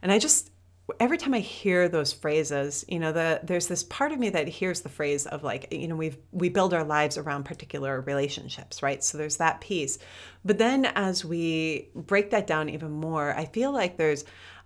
And 0.00 0.10
I 0.10 0.18
just 0.18 0.50
every 0.98 1.18
time 1.18 1.34
I 1.34 1.40
hear 1.40 1.86
those 1.86 2.10
phrases, 2.10 2.86
you 2.88 2.98
know, 2.98 3.12
the 3.12 3.40
there's 3.42 3.66
this 3.66 3.82
part 3.84 4.12
of 4.12 4.18
me 4.18 4.30
that 4.30 4.48
hears 4.48 4.80
the 4.80 4.88
phrase 4.88 5.26
of 5.26 5.42
like, 5.42 5.70
you 5.70 5.86
know, 5.86 5.96
we've 5.96 6.16
we 6.32 6.48
build 6.48 6.72
our 6.72 6.84
lives 6.84 7.18
around 7.18 7.44
particular 7.44 8.00
relationships, 8.00 8.82
right? 8.82 9.04
So 9.04 9.18
there's 9.18 9.36
that 9.36 9.60
piece. 9.60 9.98
But 10.42 10.56
then 10.56 10.86
as 10.86 11.22
we 11.22 11.90
break 11.94 12.30
that 12.30 12.46
down 12.46 12.70
even 12.70 12.90
more, 12.90 13.36
I 13.36 13.44
feel 13.44 13.72
like 13.72 13.98
there's 13.98 14.24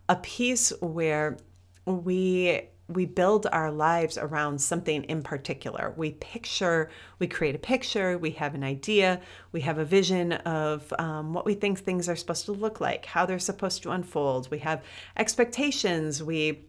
a 0.08 0.14
piece 0.14 0.72
where 0.80 1.36
we 1.84 2.68
we 2.88 3.06
build 3.06 3.46
our 3.52 3.70
lives 3.70 4.18
around 4.18 4.60
something 4.60 5.04
in 5.04 5.22
particular. 5.22 5.94
We 5.96 6.12
picture, 6.12 6.90
we 7.18 7.26
create 7.26 7.54
a 7.54 7.58
picture, 7.58 8.18
we 8.18 8.32
have 8.32 8.54
an 8.54 8.64
idea, 8.64 9.20
we 9.52 9.60
have 9.62 9.78
a 9.78 9.84
vision 9.84 10.32
of 10.32 10.92
um, 10.98 11.32
what 11.32 11.46
we 11.46 11.54
think 11.54 11.78
things 11.78 12.08
are 12.08 12.16
supposed 12.16 12.44
to 12.46 12.52
look 12.52 12.80
like, 12.80 13.06
how 13.06 13.24
they're 13.24 13.38
supposed 13.38 13.82
to 13.84 13.90
unfold. 13.90 14.50
We 14.50 14.58
have 14.58 14.82
expectations. 15.16 16.22
We 16.22 16.66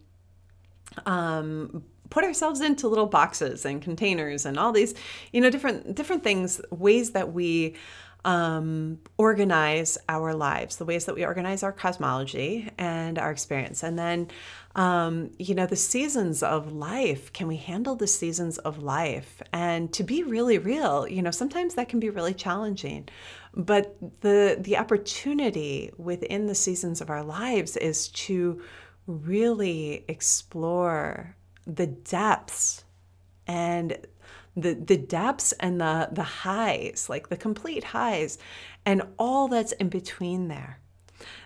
um, 1.06 1.84
put 2.10 2.24
ourselves 2.24 2.60
into 2.60 2.88
little 2.88 3.06
boxes 3.06 3.64
and 3.64 3.82
containers 3.82 4.46
and 4.46 4.58
all 4.58 4.72
these, 4.72 4.94
you 5.32 5.40
know, 5.40 5.50
different 5.50 5.94
different 5.94 6.22
things, 6.22 6.60
ways 6.70 7.10
that 7.10 7.32
we 7.32 7.74
um, 8.24 8.98
organize 9.18 9.98
our 10.08 10.34
lives, 10.34 10.76
the 10.76 10.84
ways 10.84 11.04
that 11.04 11.14
we 11.14 11.24
organize 11.24 11.62
our 11.62 11.72
cosmology 11.72 12.70
and 12.78 13.18
our 13.18 13.30
experience. 13.30 13.82
And 13.82 13.98
then, 13.98 14.28
um, 14.74 15.30
you 15.38 15.54
know, 15.54 15.66
the 15.66 15.76
seasons 15.76 16.42
of 16.42 16.72
life. 16.72 17.32
Can 17.32 17.46
we 17.46 17.56
handle 17.56 17.96
the 17.96 18.06
seasons 18.06 18.58
of 18.58 18.82
life? 18.82 19.42
And 19.52 19.92
to 19.92 20.02
be 20.02 20.22
really 20.22 20.58
real, 20.58 21.06
you 21.06 21.22
know, 21.22 21.30
sometimes 21.30 21.74
that 21.74 21.88
can 21.88 22.00
be 22.00 22.10
really 22.10 22.34
challenging. 22.34 23.08
But 23.54 23.96
the 24.20 24.56
the 24.58 24.78
opportunity 24.78 25.92
within 25.96 26.46
the 26.46 26.54
seasons 26.54 27.00
of 27.00 27.10
our 27.10 27.22
lives 27.22 27.76
is 27.76 28.08
to 28.08 28.62
really 29.06 30.04
explore 30.08 31.36
the 31.66 31.86
depths 31.86 32.84
and 33.46 33.96
the 34.56 34.74
the 34.74 34.96
depths 34.96 35.52
and 35.52 35.80
the 35.80 36.08
the 36.12 36.22
highs, 36.22 37.08
like 37.08 37.28
the 37.28 37.36
complete 37.36 37.84
highs, 37.84 38.38
and 38.84 39.02
all 39.18 39.48
that's 39.48 39.72
in 39.72 39.88
between 39.88 40.48
there. 40.48 40.80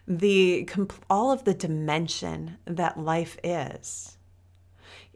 The 0.06 0.68
all 1.08 1.30
of 1.30 1.44
the 1.44 1.54
dimension 1.54 2.58
that 2.64 2.98
life 2.98 3.38
is. 3.42 4.16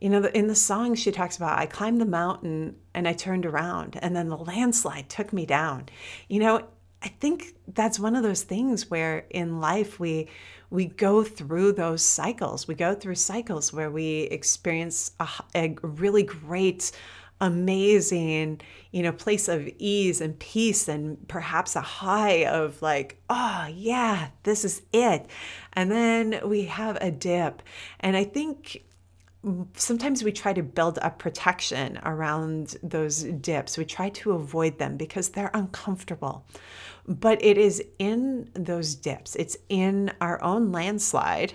You 0.01 0.09
know, 0.09 0.25
in 0.25 0.49
the 0.49 0.57
song 0.57 0.97
she 0.97 1.13
talks 1.13 1.37
about, 1.37 1.61
I 1.61 1.67
climbed 1.67 2.01
the 2.01 2.07
mountain 2.07 2.75
and 2.93 3.07
I 3.07 3.13
turned 3.13 3.47
around, 3.47 3.99
and 4.03 4.17
then 4.17 4.29
the 4.29 4.37
landslide 4.37 5.09
took 5.09 5.33
me 5.33 5.47
down. 5.47 5.89
You 6.29 6.41
know, 6.41 6.67
I 7.03 7.09
think 7.09 7.55
that's 7.69 7.99
one 7.99 8.17
of 8.17 8.23
those 8.23 8.43
things 8.43 8.91
where 8.91 9.27
in 9.31 9.61
life 9.61 10.01
we 10.01 10.29
we 10.71 10.87
go 10.87 11.23
through 11.23 11.73
those 11.73 12.03
cycles. 12.03 12.67
We 12.67 12.75
go 12.75 12.95
through 12.95 13.17
cycles 13.17 13.75
where 13.75 13.91
we 13.91 14.23
experience 14.23 15.13
a, 15.21 15.29
a 15.55 15.77
really 15.83 16.23
great 16.23 16.93
amazing, 17.43 18.61
you 18.93 19.03
know, 19.03 19.13
place 19.13 19.49
of 19.49 19.69
ease 19.79 20.21
and 20.21 20.39
peace 20.39 20.89
and 20.89 21.29
perhaps 21.29 21.77
a 21.77 21.81
high 21.81 22.47
of 22.47 22.81
like, 22.81 23.21
oh, 23.29 23.69
yeah, 23.71 24.29
this 24.45 24.65
is 24.65 24.83
it. 24.93 25.27
And 25.75 25.91
then 25.91 26.41
we 26.45 26.65
have 26.67 26.97
a 27.01 27.11
dip. 27.11 27.61
And 28.01 28.17
I 28.17 28.25
think 28.25 28.85
sometimes 29.75 30.23
we 30.23 30.31
try 30.31 30.53
to 30.53 30.63
build 30.63 31.01
up 31.01 31.19
protection 31.19 31.99
around 32.05 32.77
those 32.81 33.25
dips. 33.25 33.77
We 33.77 33.85
try 33.85 34.11
to 34.11 34.33
avoid 34.33 34.79
them 34.79 34.97
because 34.97 35.31
they're 35.31 35.51
uncomfortable. 35.53 36.47
But 37.09 37.43
it 37.45 37.59
is 37.59 37.83
in 37.99 38.51
those 38.55 38.95
dips, 38.95 39.35
it's 39.35 39.57
in 39.69 40.13
our 40.21 40.41
own 40.41 40.71
landslide, 40.71 41.55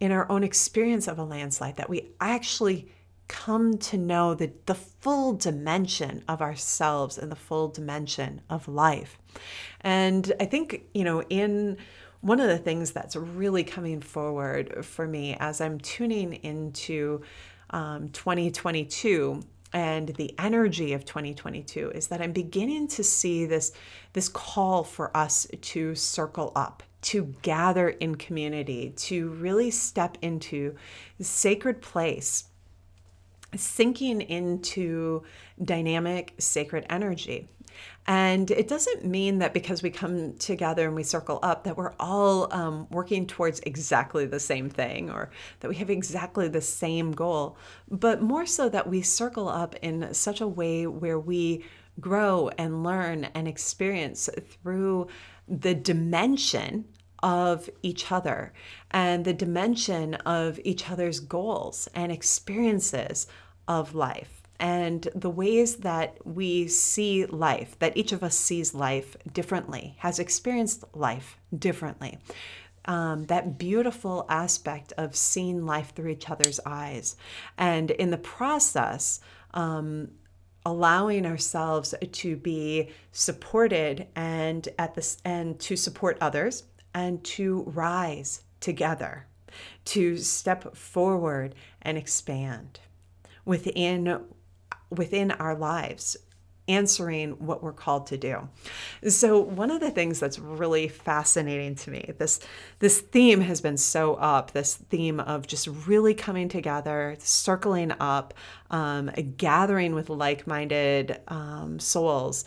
in 0.00 0.10
our 0.10 0.26
own 0.30 0.42
experience 0.42 1.06
of 1.06 1.18
a 1.18 1.24
landslide, 1.24 1.76
that 1.76 1.90
we 1.90 2.08
actually 2.18 2.90
come 3.28 3.78
to 3.78 3.96
know 3.98 4.34
the, 4.34 4.52
the 4.66 4.74
full 4.74 5.32
dimension 5.32 6.22
of 6.28 6.40
ourselves 6.40 7.18
and 7.18 7.30
the 7.30 7.36
full 7.36 7.68
dimension 7.68 8.40
of 8.48 8.68
life. 8.68 9.18
And 9.80 10.32
I 10.40 10.44
think, 10.46 10.84
you 10.94 11.04
know, 11.04 11.22
in 11.22 11.76
one 12.20 12.40
of 12.40 12.48
the 12.48 12.58
things 12.58 12.92
that's 12.92 13.16
really 13.16 13.64
coming 13.64 14.00
forward 14.00 14.84
for 14.84 15.06
me 15.06 15.36
as 15.38 15.60
I'm 15.60 15.78
tuning 15.78 16.34
into 16.34 17.22
um, 17.70 18.08
2022 18.10 19.42
and 19.72 20.08
the 20.10 20.34
energy 20.38 20.92
of 20.92 21.04
2022 21.04 21.90
is 21.90 22.06
that 22.06 22.20
I'm 22.20 22.32
beginning 22.32 22.88
to 22.88 23.04
see 23.04 23.46
this 23.46 23.72
this 24.12 24.28
call 24.28 24.84
for 24.84 25.14
us 25.16 25.46
to 25.60 25.94
circle 25.94 26.52
up 26.54 26.82
to 27.02 27.34
gather 27.42 27.90
in 27.90 28.14
community 28.14 28.90
to 28.96 29.28
really 29.30 29.70
step 29.70 30.16
into 30.22 30.74
sacred 31.20 31.82
place 31.82 32.44
sinking 33.54 34.20
into 34.20 35.22
dynamic 35.62 36.34
sacred 36.38 36.86
energy. 36.90 37.48
And 38.06 38.50
it 38.50 38.68
doesn't 38.68 39.04
mean 39.04 39.38
that 39.38 39.52
because 39.52 39.82
we 39.82 39.90
come 39.90 40.34
together 40.34 40.86
and 40.86 40.94
we 40.94 41.02
circle 41.02 41.40
up 41.42 41.64
that 41.64 41.76
we're 41.76 41.94
all 41.98 42.52
um, 42.52 42.86
working 42.90 43.26
towards 43.26 43.60
exactly 43.60 44.26
the 44.26 44.40
same 44.40 44.70
thing 44.70 45.10
or 45.10 45.30
that 45.60 45.68
we 45.68 45.74
have 45.76 45.90
exactly 45.90 46.48
the 46.48 46.60
same 46.60 47.12
goal, 47.12 47.58
but 47.90 48.22
more 48.22 48.46
so 48.46 48.68
that 48.68 48.88
we 48.88 49.02
circle 49.02 49.48
up 49.48 49.74
in 49.82 50.14
such 50.14 50.40
a 50.40 50.46
way 50.46 50.86
where 50.86 51.18
we 51.18 51.64
grow 51.98 52.48
and 52.58 52.84
learn 52.84 53.24
and 53.34 53.48
experience 53.48 54.28
through 54.62 55.08
the 55.48 55.74
dimension 55.74 56.84
of 57.26 57.68
each 57.82 58.12
other 58.12 58.52
and 58.92 59.24
the 59.24 59.32
dimension 59.32 60.14
of 60.14 60.60
each 60.62 60.88
other's 60.88 61.18
goals 61.18 61.88
and 61.92 62.12
experiences 62.12 63.26
of 63.66 63.96
life 63.96 64.44
and 64.60 65.08
the 65.12 65.28
ways 65.28 65.78
that 65.78 66.24
we 66.24 66.68
see 66.68 67.26
life, 67.26 67.76
that 67.80 67.96
each 67.96 68.12
of 68.12 68.22
us 68.22 68.36
sees 68.38 68.74
life 68.74 69.16
differently, 69.32 69.96
has 69.98 70.20
experienced 70.20 70.84
life 70.94 71.36
differently. 71.58 72.16
Um, 72.84 73.24
that 73.24 73.58
beautiful 73.58 74.24
aspect 74.28 74.92
of 74.96 75.16
seeing 75.16 75.66
life 75.66 75.92
through 75.96 76.10
each 76.10 76.30
other's 76.30 76.60
eyes. 76.64 77.16
And 77.58 77.90
in 77.90 78.10
the 78.10 78.18
process, 78.18 79.18
um, 79.52 80.12
allowing 80.64 81.26
ourselves 81.26 81.92
to 82.12 82.36
be 82.36 82.90
supported 83.10 84.06
and 84.14 84.68
at 84.78 84.94
this 84.94 85.18
and 85.24 85.58
to 85.60 85.74
support 85.74 86.18
others 86.20 86.62
and 86.96 87.22
to 87.22 87.62
rise 87.66 88.40
together, 88.58 89.26
to 89.84 90.16
step 90.16 90.74
forward 90.74 91.54
and 91.82 91.98
expand 91.98 92.80
within 93.44 94.24
within 94.88 95.30
our 95.32 95.54
lives 95.54 96.16
answering 96.68 97.32
what 97.32 97.62
we're 97.62 97.72
called 97.72 98.06
to 98.08 98.16
do. 98.16 98.48
So 99.08 99.38
one 99.38 99.70
of 99.70 99.80
the 99.80 99.90
things 99.90 100.18
that's 100.18 100.38
really 100.38 100.88
fascinating 100.88 101.74
to 101.76 101.90
me, 101.90 102.12
this 102.18 102.40
this 102.78 103.00
theme 103.00 103.42
has 103.42 103.60
been 103.60 103.76
so 103.76 104.14
up, 104.14 104.52
this 104.52 104.76
theme 104.76 105.20
of 105.20 105.46
just 105.46 105.68
really 105.86 106.14
coming 106.14 106.48
together, 106.48 107.16
circling 107.18 107.92
up, 108.00 108.32
um, 108.70 109.10
gathering 109.36 109.94
with 109.94 110.08
like-minded 110.08 111.20
um, 111.28 111.78
souls 111.78 112.46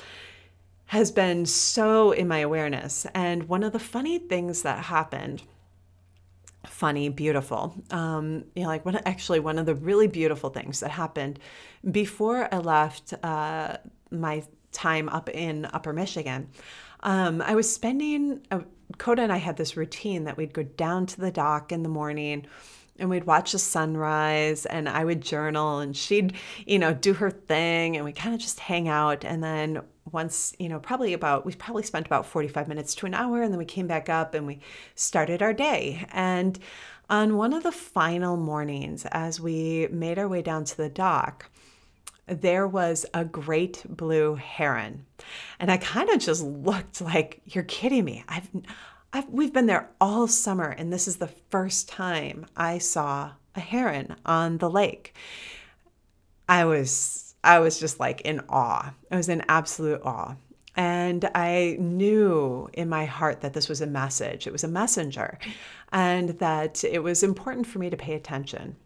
has 0.90 1.12
been 1.12 1.46
so 1.46 2.12
in 2.12 2.28
my 2.28 2.40
awareness. 2.40 3.06
And 3.14 3.48
one 3.48 3.64
of 3.64 3.74
the 3.74 3.80
funny 3.80 4.18
things 4.18 4.64
that 4.64 4.86
happened 4.86 5.44
funny, 6.66 7.10
beautiful. 7.10 7.76
Um, 7.92 8.44
you 8.56 8.64
know, 8.64 8.70
like 8.70 8.86
one 8.86 8.96
actually 9.06 9.40
one 9.40 9.60
of 9.60 9.66
the 9.66 9.76
really 9.76 10.08
beautiful 10.08 10.50
things 10.50 10.80
that 10.80 10.92
happened 10.92 11.40
before 11.92 12.54
I 12.54 12.58
left 12.58 13.14
uh, 13.24 13.78
my 14.12 14.44
time 14.72 15.10
up 15.10 15.30
in 15.30 15.66
Upper 15.72 15.94
Michigan. 15.94 16.50
Um, 17.02 17.42
I 17.44 17.54
was 17.54 17.72
spending, 17.72 18.42
uh, 18.52 18.62
Coda 18.98 19.22
and 19.22 19.32
I 19.32 19.38
had 19.38 19.58
this 19.58 19.78
routine 19.78 20.24
that 20.26 20.38
we'd 20.38 20.54
go 20.54 20.64
down 20.64 21.06
to 21.06 21.22
the 21.22 21.32
dock 21.32 21.72
in 21.72 21.84
the 21.84 21.90
morning 21.90 22.48
and 22.98 23.10
we'd 23.10 23.24
watch 23.24 23.54
the 23.54 23.60
sunrise 23.60 24.66
and 24.66 24.90
I 24.90 25.06
would 25.06 25.22
journal 25.22 25.80
and 25.80 25.96
she'd, 25.96 26.34
you 26.66 26.80
know, 26.80 26.94
do 26.94 27.14
her 27.14 27.32
thing 27.32 27.96
and 27.96 28.04
we 28.04 28.12
kind 28.12 28.36
of 28.36 28.42
just 28.42 28.60
hang 28.60 28.90
out. 28.90 29.24
And 29.24 29.44
then 29.44 29.82
once, 30.12 30.56
you 30.60 30.70
know, 30.70 30.80
probably 30.80 31.14
about, 31.14 31.46
we 31.46 31.54
probably 31.54 31.84
spent 31.84 32.06
about 32.06 32.26
45 32.26 32.68
minutes 32.68 32.96
to 32.96 33.06
an 33.06 33.14
hour 33.14 33.42
and 33.42 33.52
then 33.52 33.58
we 33.58 33.66
came 33.66 33.88
back 33.88 34.10
up 34.10 34.34
and 34.34 34.46
we 34.46 34.60
started 34.96 35.42
our 35.42 35.54
day. 35.54 36.06
And 36.12 36.60
on 37.10 37.38
one 37.38 37.54
of 37.54 37.64
the 37.64 37.72
final 37.72 38.38
mornings, 38.38 39.06
as 39.12 39.40
we 39.40 39.88
made 39.92 40.20
our 40.20 40.28
way 40.28 40.42
down 40.42 40.64
to 40.66 40.78
the 40.78 40.90
dock, 40.90 41.50
there 42.28 42.68
was 42.68 43.06
a 43.14 43.26
great 43.26 43.84
blue 43.90 44.36
heron. 44.36 45.06
And 45.60 45.72
I 45.72 45.78
kind 45.78 46.10
of 46.10 46.20
just 46.20 46.44
looked 46.44 47.02
like, 47.02 47.42
you're 47.46 47.64
kidding 47.64 48.06
me. 48.06 48.24
I've, 48.28 48.50
I've, 49.12 49.30
we've 49.30 49.54
been 49.54 49.66
there 49.66 49.90
all 50.00 50.28
summer, 50.28 50.70
and 50.70 50.94
this 50.94 51.08
is 51.08 51.18
the 51.18 51.34
first 51.50 51.90
time 51.90 52.46
I 52.56 52.78
saw 52.78 53.32
a 53.56 53.60
heron 53.60 54.16
on 54.26 54.60
the 54.60 54.70
lake. 54.70 55.16
I 56.48 56.66
was, 56.66 57.29
I 57.44 57.60
was 57.60 57.80
just 57.80 58.00
like 58.00 58.22
in 58.22 58.42
awe. 58.50 58.94
I 59.12 59.16
was 59.16 59.30
in 59.30 59.44
absolute 59.48 60.02
awe. 60.04 60.36
And 60.76 61.30
I 61.36 61.78
knew 61.80 62.70
in 62.74 62.88
my 62.90 63.06
heart 63.06 63.42
that 63.42 63.54
this 63.54 63.68
was 63.68 63.82
a 63.82 63.88
message, 63.88 64.48
it 64.48 64.54
was 64.54 64.64
a 64.64 64.68
messenger, 64.68 65.38
and 65.92 66.30
that 66.40 66.84
it 66.84 67.04
was 67.04 67.24
important 67.24 67.68
for 67.68 67.80
me 67.80 67.90
to 67.90 67.98
pay 67.98 68.14
attention 68.14 68.78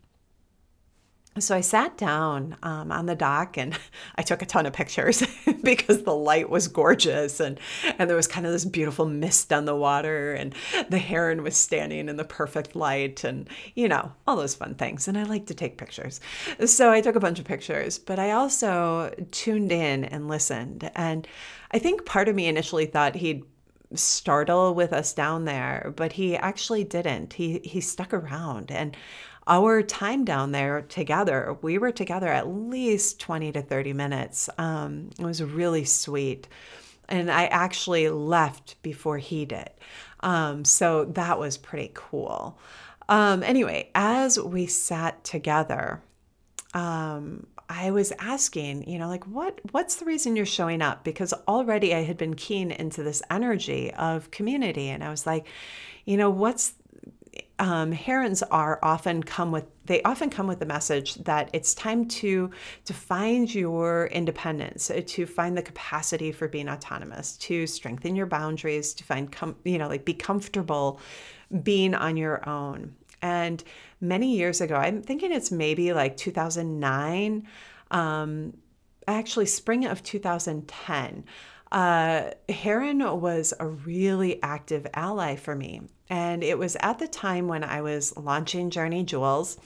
so 1.39 1.56
I 1.56 1.62
sat 1.62 1.98
down 1.98 2.58
um, 2.62 2.91
on 2.91 3.06
the 3.08 3.15
dock 3.15 3.58
and 3.58 3.78
I 4.15 4.22
took 4.22 4.41
a 4.41 4.46
ton 4.46 4.65
of 4.65 4.74
pictures 4.74 5.24
because 5.63 6.04
the 6.04 6.15
light 6.15 6.50
was 6.50 6.67
gorgeous 6.67 7.39
and 7.39 7.60
and 7.98 8.10
there 8.10 8.17
was 8.17 8.28
kind 8.28 8.46
of 8.46 8.52
this 8.52 8.65
beautiful 8.65 9.06
mist 9.06 9.52
on 9.52 9.65
the 9.65 9.76
water 9.76 10.34
and 10.34 10.54
the 10.89 11.00
heron 11.00 11.43
was 11.43 11.56
standing 11.58 12.10
in 12.10 12.17
the 12.17 12.24
perfect 12.24 12.76
light 12.76 13.24
and 13.24 13.50
you 13.76 13.88
know 13.88 14.12
all 14.28 14.36
those 14.36 14.56
fun 14.56 14.76
things 14.76 15.08
and 15.08 15.17
I 15.17 15.24
like 15.24 15.48
to 15.48 15.54
take 15.54 15.78
pictures. 15.78 16.19
So 16.65 16.91
I 16.91 17.02
took 17.02 17.15
a 17.15 17.19
bunch 17.19 17.39
of 17.39 17.46
pictures, 17.46 17.98
but 17.98 18.19
I 18.19 18.32
also 18.32 19.13
tuned 19.32 19.72
in 19.72 20.06
and 20.06 20.28
listened 20.28 20.91
and 20.96 21.28
I 21.72 21.80
think 21.80 22.06
part 22.06 22.28
of 22.28 22.36
me 22.36 22.48
initially 22.48 22.86
thought 22.86 23.15
he'd 23.15 23.43
startle 23.96 24.74
with 24.74 24.93
us 24.93 25.13
down 25.13 25.46
there, 25.46 25.93
but 25.96 26.13
he 26.13 26.36
actually 26.36 26.84
didn't. 26.84 27.34
He 27.34 27.60
he 27.60 27.82
stuck 27.82 28.13
around 28.13 28.72
and 28.72 28.96
our 29.47 29.82
time 29.82 30.25
down 30.25 30.51
there 30.51 30.82
together, 30.82 31.58
we 31.62 31.77
were 31.77 31.91
together 31.91 32.27
at 32.27 32.47
least 32.47 33.19
20 33.19 33.51
to 33.53 33.62
30 33.62 33.93
minutes. 33.93 34.49
Um, 34.58 35.10
it 35.19 35.25
was 35.25 35.43
really 35.43 35.86
sweet. 35.86 36.47
And 37.10 37.29
I 37.29 37.45
actually 37.45 38.10
left 38.10 38.82
before 38.82 39.17
he 39.17 39.45
did. 39.45 39.69
Um, 40.21 40.63
so 40.63 41.06
that 41.06 41.38
was 41.38 41.58
pretty 41.58 41.91
cool. 41.93 42.58
Um, 43.10 43.43
anyway, 43.43 43.91
as 43.93 44.39
we 44.39 44.65
sat 44.65 45.23
together, 45.23 46.01
um, 46.73 47.45
I 47.69 47.91
was 47.91 48.13
asking, 48.19 48.89
you 48.89 48.99
know, 48.99 49.08
like 49.08 49.25
what 49.25 49.60
what's 49.71 49.95
the 49.95 50.06
reason 50.06 50.36
you're 50.36 50.45
showing 50.45 50.82
up? 50.82 51.03
Because 51.03 51.34
already 51.47 51.93
I 51.93 52.03
had 52.03 52.17
been 52.17 52.36
keen 52.36 52.71
into 52.71 53.03
this 53.03 53.21
energy 53.29 53.91
of 53.93 54.32
community, 54.32 54.89
and 54.89 55.03
I 55.03 55.10
was 55.10 55.25
like, 55.25 55.45
you 56.06 56.17
know, 56.17 56.29
what's 56.29 56.73
um, 57.63 57.93
herons 57.93 58.43
are 58.43 58.78
often 58.84 59.23
come 59.23 59.49
with 59.49 59.63
they 59.86 60.02
often 60.04 60.30
come 60.30 60.47
with 60.47 60.60
the 60.60 60.65
message 60.65 61.15
that 61.15 61.49
it's 61.54 61.73
time 61.73 62.06
to 62.06 62.52
to 62.84 62.93
find 62.93 63.56
your 63.56 64.08
independence 64.08 64.91
uh, 64.91 64.99
to 65.08 65.26
find 65.26 65.58
the 65.58 65.62
capacity 65.62 66.34
for 66.34 66.49
being 66.49 66.67
autonomous 66.67 67.38
to 67.38 67.65
strengthen 67.65 68.17
your 68.17 68.26
boundaries 68.26 68.93
to 68.93 69.06
find 69.06 69.32
com- 69.32 69.56
you 69.63 69.78
know 69.78 69.88
like 69.88 70.04
be 70.04 70.13
comfortable 70.13 70.99
being 71.63 71.95
on 71.95 72.17
your 72.17 72.47
own. 72.49 72.95
And 73.21 73.63
many 74.02 74.36
years 74.36 74.60
ago 74.60 74.76
i'm 74.76 75.02
thinking 75.02 75.32
it's 75.32 75.49
maybe 75.49 75.93
like 75.93 76.17
2009 76.17 77.47
um, 77.91 78.58
actually 79.08 79.45
spring 79.45 79.86
of 79.86 80.04
2010 80.04 81.23
uh, 81.73 82.29
Heron 82.47 82.99
was 83.19 83.53
a 83.59 83.67
really 83.67 84.41
active 84.43 84.86
ally 84.93 85.36
for 85.36 85.55
me. 85.55 85.81
And 86.09 86.43
it 86.43 86.57
was 86.59 86.77
at 86.79 86.99
the 86.99 87.07
time 87.07 87.47
when 87.47 87.63
I 87.63 87.81
was 87.81 88.15
launching 88.15 88.69
Journey 88.69 89.03
Jewels. 89.03 89.57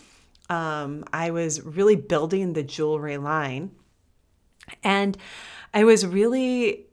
Um, 0.49 1.03
I 1.11 1.31
was 1.31 1.61
really 1.61 1.97
building 1.97 2.53
the 2.53 2.63
jewelry 2.63 3.17
line. 3.17 3.71
And 4.83 5.17
I 5.73 5.83
was 5.83 6.05
really 6.05 6.85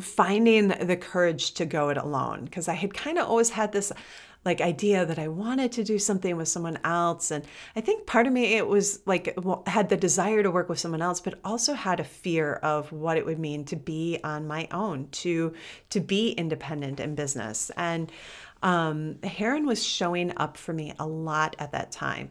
finding 0.00 0.68
the 0.68 0.96
courage 0.96 1.52
to 1.54 1.64
go 1.64 1.90
it 1.90 1.96
alone 1.96 2.44
because 2.44 2.66
I 2.66 2.74
had 2.74 2.92
kind 2.92 3.18
of 3.18 3.28
always 3.28 3.50
had 3.50 3.70
this 3.70 3.92
like 4.44 4.60
idea 4.60 5.04
that 5.04 5.18
I 5.18 5.28
wanted 5.28 5.72
to 5.72 5.84
do 5.84 5.98
something 5.98 6.36
with 6.36 6.48
someone 6.48 6.78
else. 6.82 7.30
And 7.30 7.44
I 7.76 7.80
think 7.80 8.06
part 8.06 8.26
of 8.26 8.32
me, 8.32 8.54
it 8.54 8.66
was 8.66 9.00
like 9.04 9.36
had 9.66 9.88
the 9.88 9.96
desire 9.96 10.42
to 10.42 10.50
work 10.50 10.68
with 10.68 10.78
someone 10.78 11.02
else, 11.02 11.20
but 11.20 11.38
also 11.44 11.74
had 11.74 12.00
a 12.00 12.04
fear 12.04 12.54
of 12.54 12.90
what 12.90 13.16
it 13.16 13.26
would 13.26 13.38
mean 13.38 13.64
to 13.66 13.76
be 13.76 14.18
on 14.24 14.46
my 14.46 14.66
own, 14.70 15.08
to 15.12 15.52
to 15.90 16.00
be 16.00 16.30
independent 16.30 17.00
in 17.00 17.14
business. 17.14 17.70
And 17.76 18.10
um, 18.62 19.18
Heron 19.22 19.66
was 19.66 19.84
showing 19.84 20.32
up 20.36 20.56
for 20.56 20.72
me 20.72 20.94
a 20.98 21.06
lot 21.06 21.56
at 21.58 21.72
that 21.72 21.92
time. 21.92 22.30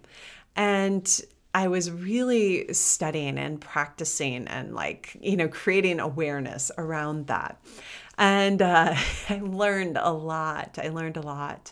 And 0.56 1.22
I 1.54 1.68
was 1.68 1.90
really 1.90 2.72
studying 2.74 3.38
and 3.40 3.60
practicing 3.60 4.48
and 4.48 4.76
like, 4.76 5.18
you 5.20 5.36
know, 5.36 5.48
creating 5.48 6.00
awareness 6.00 6.72
around 6.78 7.28
that. 7.28 7.60
And 8.20 8.62
uh, 8.62 8.94
I 9.30 9.40
learned 9.40 9.98
a 10.00 10.12
lot. 10.12 10.78
I 10.80 10.90
learned 10.90 11.18
a 11.18 11.22
lot. 11.22 11.72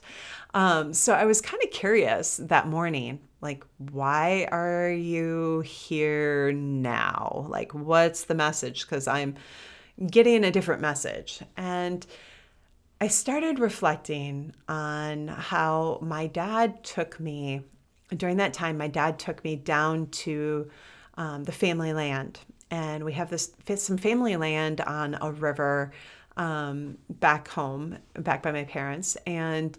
Um, 0.55 0.93
so 0.93 1.13
I 1.13 1.25
was 1.25 1.41
kind 1.41 1.62
of 1.62 1.69
curious 1.69 2.38
that 2.38 2.67
morning, 2.67 3.19
like, 3.41 3.63
why 3.77 4.47
are 4.51 4.89
you 4.89 5.60
here 5.60 6.51
now? 6.53 7.45
Like, 7.49 7.73
what's 7.73 8.23
the 8.23 8.33
message? 8.33 8.81
Because 8.81 9.07
I'm 9.07 9.36
getting 10.10 10.43
a 10.43 10.51
different 10.51 10.81
message. 10.81 11.41
And 11.57 12.07
I 12.99 13.10
started 13.10 13.60
reflecting 13.60 14.53
on 14.67 15.27
how 15.27 15.99
my 16.01 16.25
dad 16.25 16.83
took 16.83 17.19
me 17.19 17.62
during 18.15 18.38
that 18.38 18.53
time. 18.53 18.77
My 18.77 18.88
dad 18.88 19.19
took 19.19 19.43
me 19.43 19.55
down 19.57 20.07
to 20.07 20.71
um, 21.15 21.43
the 21.43 21.51
family 21.51 21.93
land, 21.93 22.39
and 22.71 23.03
we 23.03 23.13
have 23.13 23.29
this 23.29 23.51
some 23.75 23.97
family 23.97 24.36
land 24.36 24.81
on 24.81 25.17
a 25.21 25.31
river 25.31 25.91
um, 26.38 26.97
back 27.10 27.50
home, 27.50 27.97
back 28.13 28.41
by 28.41 28.52
my 28.52 28.63
parents, 28.63 29.17
and 29.28 29.78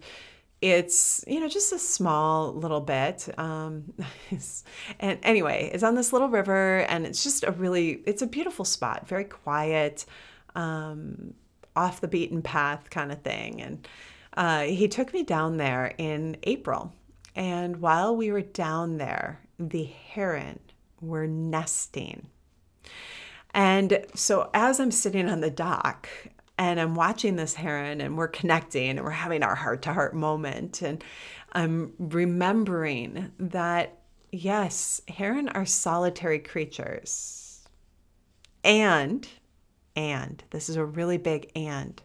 it's 0.61 1.23
you 1.25 1.39
know 1.39 1.47
just 1.47 1.71
a 1.71 1.79
small 1.79 2.53
little 2.53 2.81
bit 2.81 3.29
um, 3.39 3.93
and 4.99 5.17
anyway 5.23 5.71
it's 5.73 5.83
on 5.83 5.95
this 5.95 6.11
little 6.11 6.27
river 6.27 6.79
and 6.89 7.05
it's 7.05 7.23
just 7.23 7.45
a 7.45 7.51
really 7.53 8.01
it's 8.05 8.21
a 8.21 8.27
beautiful 8.27 8.65
spot 8.65 9.07
very 9.07 9.23
quiet 9.23 10.05
um, 10.55 11.33
off 11.75 12.01
the 12.01 12.07
beaten 12.07 12.41
path 12.41 12.89
kind 12.89 13.11
of 13.11 13.21
thing. 13.21 13.61
And 13.61 13.87
uh, 14.35 14.61
he 14.63 14.87
took 14.87 15.13
me 15.13 15.23
down 15.23 15.57
there 15.57 15.93
in 15.97 16.37
April. 16.43 16.93
And 17.35 17.77
while 17.77 18.15
we 18.15 18.31
were 18.31 18.41
down 18.41 18.97
there, 18.97 19.39
the 19.57 19.83
heron 19.83 20.59
were 21.01 21.27
nesting. 21.27 22.27
And 23.53 24.05
so 24.13 24.49
as 24.53 24.79
I'm 24.79 24.91
sitting 24.91 25.29
on 25.29 25.41
the 25.41 25.49
dock 25.49 26.09
and 26.59 26.79
I'm 26.79 26.93
watching 26.93 27.37
this 27.37 27.55
heron 27.55 28.01
and 28.01 28.17
we're 28.17 28.27
connecting 28.27 28.89
and 28.89 29.01
we're 29.01 29.11
having 29.11 29.41
our 29.41 29.55
heart 29.55 29.81
to 29.83 29.93
heart 29.93 30.13
moment, 30.13 30.81
and 30.81 31.01
I'm 31.53 31.93
remembering 31.97 33.31
that 33.39 33.97
yes, 34.31 35.01
heron 35.07 35.49
are 35.49 35.65
solitary 35.65 36.39
creatures. 36.39 37.67
And 38.63 39.27
and. 39.95 40.43
This 40.51 40.69
is 40.69 40.75
a 40.75 40.85
really 40.85 41.17
big 41.17 41.49
and. 41.55 42.01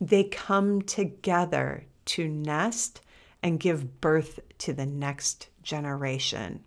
They 0.00 0.24
come 0.24 0.82
together 0.82 1.84
to 2.06 2.28
nest 2.28 3.02
and 3.42 3.60
give 3.60 4.00
birth 4.00 4.40
to 4.58 4.72
the 4.72 4.86
next 4.86 5.48
generation. 5.62 6.64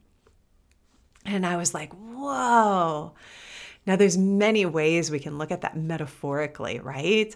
And 1.25 1.45
I 1.45 1.57
was 1.57 1.73
like, 1.73 1.91
whoa. 1.93 3.13
Now, 3.87 3.95
there's 3.95 4.17
many 4.17 4.65
ways 4.65 5.09
we 5.09 5.19
can 5.19 5.37
look 5.37 5.49
at 5.49 5.61
that 5.61 5.77
metaphorically, 5.77 6.79
right? 6.79 7.33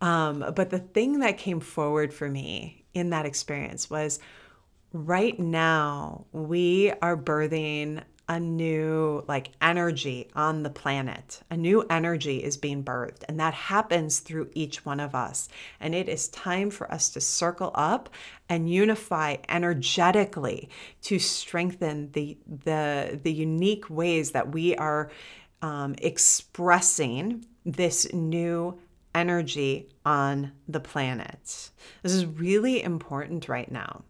Um, 0.00 0.52
but 0.56 0.70
the 0.70 0.78
thing 0.78 1.20
that 1.20 1.36
came 1.38 1.60
forward 1.60 2.12
for 2.12 2.28
me 2.28 2.84
in 2.94 3.10
that 3.10 3.26
experience 3.26 3.90
was 3.90 4.18
right 4.92 5.38
now 5.38 6.24
we 6.32 6.92
are 7.02 7.16
birthing 7.16 8.02
a 8.30 8.38
new 8.38 9.24
like 9.26 9.50
energy 9.60 10.30
on 10.36 10.62
the 10.62 10.70
planet. 10.70 11.42
A 11.50 11.56
new 11.56 11.84
energy 11.90 12.36
is 12.36 12.56
being 12.56 12.84
birthed 12.84 13.24
and 13.28 13.40
that 13.40 13.54
happens 13.54 14.20
through 14.20 14.50
each 14.54 14.86
one 14.86 15.00
of 15.00 15.16
us. 15.16 15.48
And 15.80 15.96
it 15.96 16.08
is 16.08 16.28
time 16.28 16.70
for 16.70 16.88
us 16.92 17.08
to 17.10 17.20
circle 17.20 17.72
up 17.74 18.08
and 18.48 18.70
unify 18.70 19.38
energetically 19.48 20.68
to 21.02 21.18
strengthen 21.18 22.12
the 22.12 22.38
the 22.46 23.18
the 23.20 23.32
unique 23.32 23.90
ways 23.90 24.30
that 24.30 24.52
we 24.52 24.76
are 24.76 25.10
um, 25.62 25.94
expressing 25.98 27.44
this 27.64 28.12
new 28.12 28.78
energy 29.14 29.88
on 30.04 30.52
the 30.68 30.80
planet. 30.80 31.70
This 32.02 32.12
is 32.12 32.26
really 32.26 32.82
important 32.82 33.48
right 33.48 33.70
now. 33.70 34.02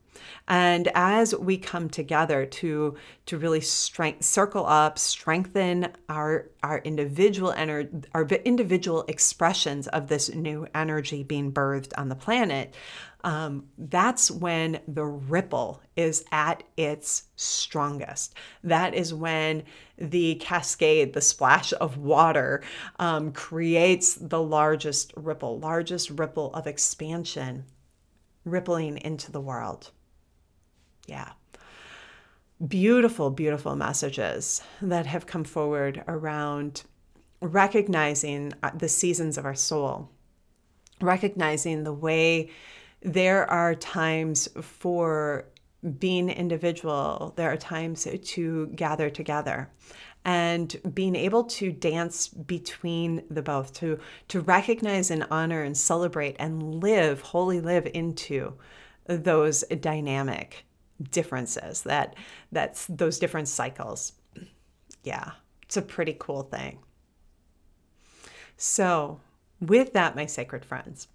And 0.49 0.89
as 0.95 1.35
we 1.35 1.59
come 1.59 1.89
together 1.89 2.45
to 2.45 2.97
to 3.27 3.39
really 3.39 3.61
strength, 3.61 4.25
circle 4.25 4.67
up, 4.67 4.99
strengthen 4.99 5.89
our 6.09 6.51
our 6.63 6.79
individual 6.79 7.53
ener- 7.53 8.05
our 8.15 8.25
individual 8.25 9.05
expressions 9.07 9.87
of 9.89 10.09
this 10.09 10.35
new 10.35 10.67
energy 10.75 11.23
being 11.23 11.53
birthed 11.53 11.93
on 11.97 12.09
the 12.09 12.17
planet, 12.17 12.75
um, 13.23 13.69
that's 13.79 14.31
when 14.31 14.81
the 14.89 15.05
ripple 15.05 15.83
is 15.95 16.25
at 16.33 16.63
its 16.77 17.25
strongest. 17.37 18.35
That 18.65 18.95
is 18.95 19.13
when 19.15 19.65
the 19.99 20.37
cascade, 20.37 21.13
the 21.13 21.21
splash 21.21 21.73
of 21.81 21.99
water, 21.99 22.63
um, 22.99 23.33
creates 23.33 24.15
the 24.15 24.43
largest 24.43 25.13
ripple, 25.17 25.59
largest 25.59 26.11
ripple 26.11 26.53
of 26.55 26.67
expansion 26.67 27.65
rippling 28.45 28.97
into 28.99 29.31
the 29.31 29.41
world. 29.41 29.91
Yeah. 31.11 31.31
Beautiful, 32.67 33.31
beautiful 33.31 33.75
messages 33.75 34.63
that 34.81 35.07
have 35.07 35.27
come 35.27 35.43
forward 35.43 36.05
around 36.07 36.85
recognizing 37.43 38.53
uh, 38.63 38.71
the 38.77 38.89
seasons 38.89 39.37
of 39.37 39.45
our 39.45 39.57
soul, 39.57 40.09
recognizing 41.01 41.83
the 41.83 41.93
way 41.93 42.51
there 43.03 43.51
are 43.51 43.75
times 43.75 44.49
for 44.63 45.47
being 45.99 46.29
individual, 46.31 47.33
there 47.37 47.51
are 47.51 47.57
times 47.57 48.07
to 48.23 48.67
gather 48.69 49.11
together 49.11 49.69
and 50.25 50.81
being 50.95 51.17
able 51.17 51.43
to 51.45 51.73
dance 51.73 52.29
between 52.29 53.25
the 53.31 53.43
both 53.43 53.73
to 53.73 53.99
to 54.29 54.41
recognize 54.43 55.11
and 55.11 55.27
honor 55.31 55.63
and 55.63 55.77
celebrate 55.77 56.37
and 56.39 56.83
live 56.83 57.21
wholly 57.23 57.61
live 57.61 57.89
into 57.95 58.53
those 59.07 59.65
dynamic 59.81 60.67
differences 61.11 61.83
that 61.83 62.15
that's 62.53 62.87
those 62.87 63.19
different 63.19 63.49
cycles. 63.49 64.13
Yeah 65.03 65.33
it's 65.71 65.77
a 65.77 65.83
pretty 65.83 66.17
cool 66.19 66.43
thing. 66.43 66.81
So 68.57 69.21
with 69.61 69.93
that 69.93 70.17
my 70.17 70.25
sacred 70.25 70.65
friends 70.65 71.07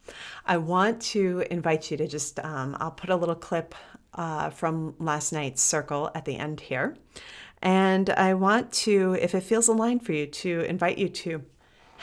i 0.45 0.56
want 0.56 1.02
to 1.02 1.43
invite 1.50 1.89
you 1.89 1.98
to 1.98 2.08
just 2.08 2.39
um, 2.41 2.78
i'll 2.80 2.91
put 2.91 3.10
a 3.10 3.15
little 3.15 3.34
clip 3.34 3.74
uh, 4.13 4.52
from 4.52 4.93
last 5.00 5.34
night's 5.34 5.63
circle 5.63 6.12
at 6.13 6.26
the 6.26 6.38
end 6.38 6.62
here. 6.62 6.95
And 7.62 8.10
i 8.12 8.34
want 8.34 8.71
to 8.86 9.17
if 9.19 9.36
it 9.36 9.41
feels 9.41 9.67
aligned 9.67 10.06
for 10.06 10.13
you 10.13 10.28
to 10.28 10.62
invite 10.62 10.98
you 10.98 11.10
to 11.10 11.43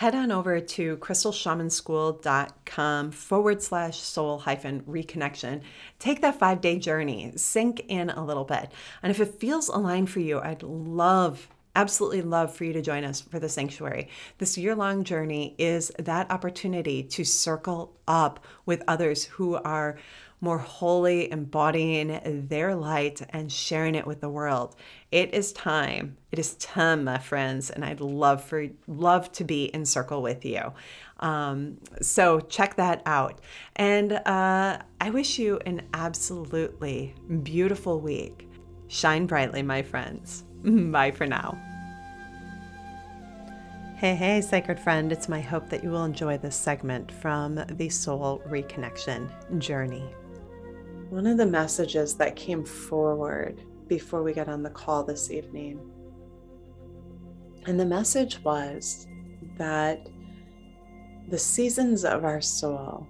head 0.02 0.14
on 0.16 0.32
over 0.32 0.58
to 0.58 0.96
crystalshamanschool.com 0.96 3.12
forward 3.12 3.62
slash 3.62 4.00
soul 4.00 4.40
hyphen 4.40 4.80
reconnection. 4.80 5.60
Take 6.00 6.22
that 6.22 6.40
five 6.40 6.60
day 6.60 6.80
journey, 6.80 7.30
sink 7.36 7.84
in 7.86 8.10
a 8.10 8.24
little 8.24 8.42
bit. 8.42 8.72
And 9.00 9.12
if 9.12 9.20
it 9.20 9.38
feels 9.38 9.68
aligned 9.68 10.10
for 10.10 10.18
you, 10.18 10.40
I'd 10.40 10.64
love 10.64 11.48
absolutely 11.76 12.20
love 12.20 12.52
for 12.54 12.64
you 12.64 12.72
to 12.72 12.82
join 12.82 13.04
us 13.04 13.20
for 13.20 13.38
the 13.38 13.48
sanctuary. 13.48 14.08
This 14.38 14.58
year 14.58 14.74
long 14.74 15.04
journey 15.04 15.54
is 15.56 15.92
that 16.00 16.32
opportunity 16.32 17.04
to 17.04 17.24
circle 17.24 17.94
up 18.06 18.44
with 18.66 18.82
others 18.88 19.24
who 19.24 19.54
are 19.54 19.96
more 20.42 20.58
wholly 20.58 21.30
embodying 21.30 22.46
their 22.48 22.74
light 22.74 23.22
and 23.30 23.50
sharing 23.50 23.94
it 23.94 24.06
with 24.06 24.20
the 24.20 24.28
world. 24.28 24.74
It 25.12 25.32
is 25.32 25.52
time. 25.52 26.16
It 26.32 26.38
is 26.38 26.54
time, 26.56 27.04
my 27.04 27.18
friends, 27.18 27.70
and 27.70 27.84
I'd 27.84 28.00
love 28.00 28.42
for 28.44 28.66
love 28.88 29.30
to 29.32 29.44
be 29.44 29.66
in 29.66 29.86
circle 29.86 30.20
with 30.20 30.44
you. 30.44 30.72
Um, 31.20 31.78
so 32.02 32.40
check 32.40 32.74
that 32.76 33.02
out. 33.06 33.40
And 33.76 34.14
uh, 34.14 34.78
I 35.00 35.10
wish 35.10 35.38
you 35.38 35.60
an 35.64 35.82
absolutely 35.94 37.14
beautiful 37.44 38.00
week. 38.00 38.48
Shine 38.88 39.26
brightly, 39.26 39.62
my 39.62 39.82
friends. 39.82 40.42
Bye 40.64 41.12
for 41.12 41.26
now. 41.26 41.56
Hey, 43.96 44.16
hey, 44.16 44.40
sacred 44.40 44.80
friend. 44.80 45.12
It's 45.12 45.28
my 45.28 45.40
hope 45.40 45.68
that 45.68 45.84
you 45.84 45.90
will 45.90 46.04
enjoy 46.04 46.36
this 46.36 46.56
segment 46.56 47.12
from 47.12 47.54
the 47.54 47.88
Soul 47.88 48.42
Reconnection 48.48 49.30
Journey. 49.58 50.12
One 51.12 51.26
of 51.26 51.36
the 51.36 51.44
messages 51.44 52.14
that 52.14 52.36
came 52.36 52.64
forward 52.64 53.60
before 53.86 54.22
we 54.22 54.32
got 54.32 54.48
on 54.48 54.62
the 54.62 54.70
call 54.70 55.04
this 55.04 55.30
evening, 55.30 55.78
and 57.66 57.78
the 57.78 57.84
message 57.84 58.42
was 58.42 59.06
that 59.58 60.08
the 61.28 61.36
seasons 61.36 62.06
of 62.06 62.24
our 62.24 62.40
soul, 62.40 63.06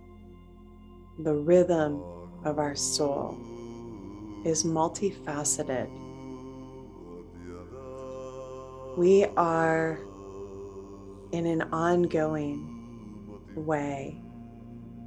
the 1.21 1.33
rhythm 1.33 2.03
of 2.45 2.59
our 2.59 2.75
soul, 2.75 3.39
is 4.45 4.65
multifaceted. 4.65 5.89
We 8.97 9.27
are 9.37 10.01
in 11.31 11.47
an 11.47 11.63
ongoing 11.71 13.39
way 13.55 14.21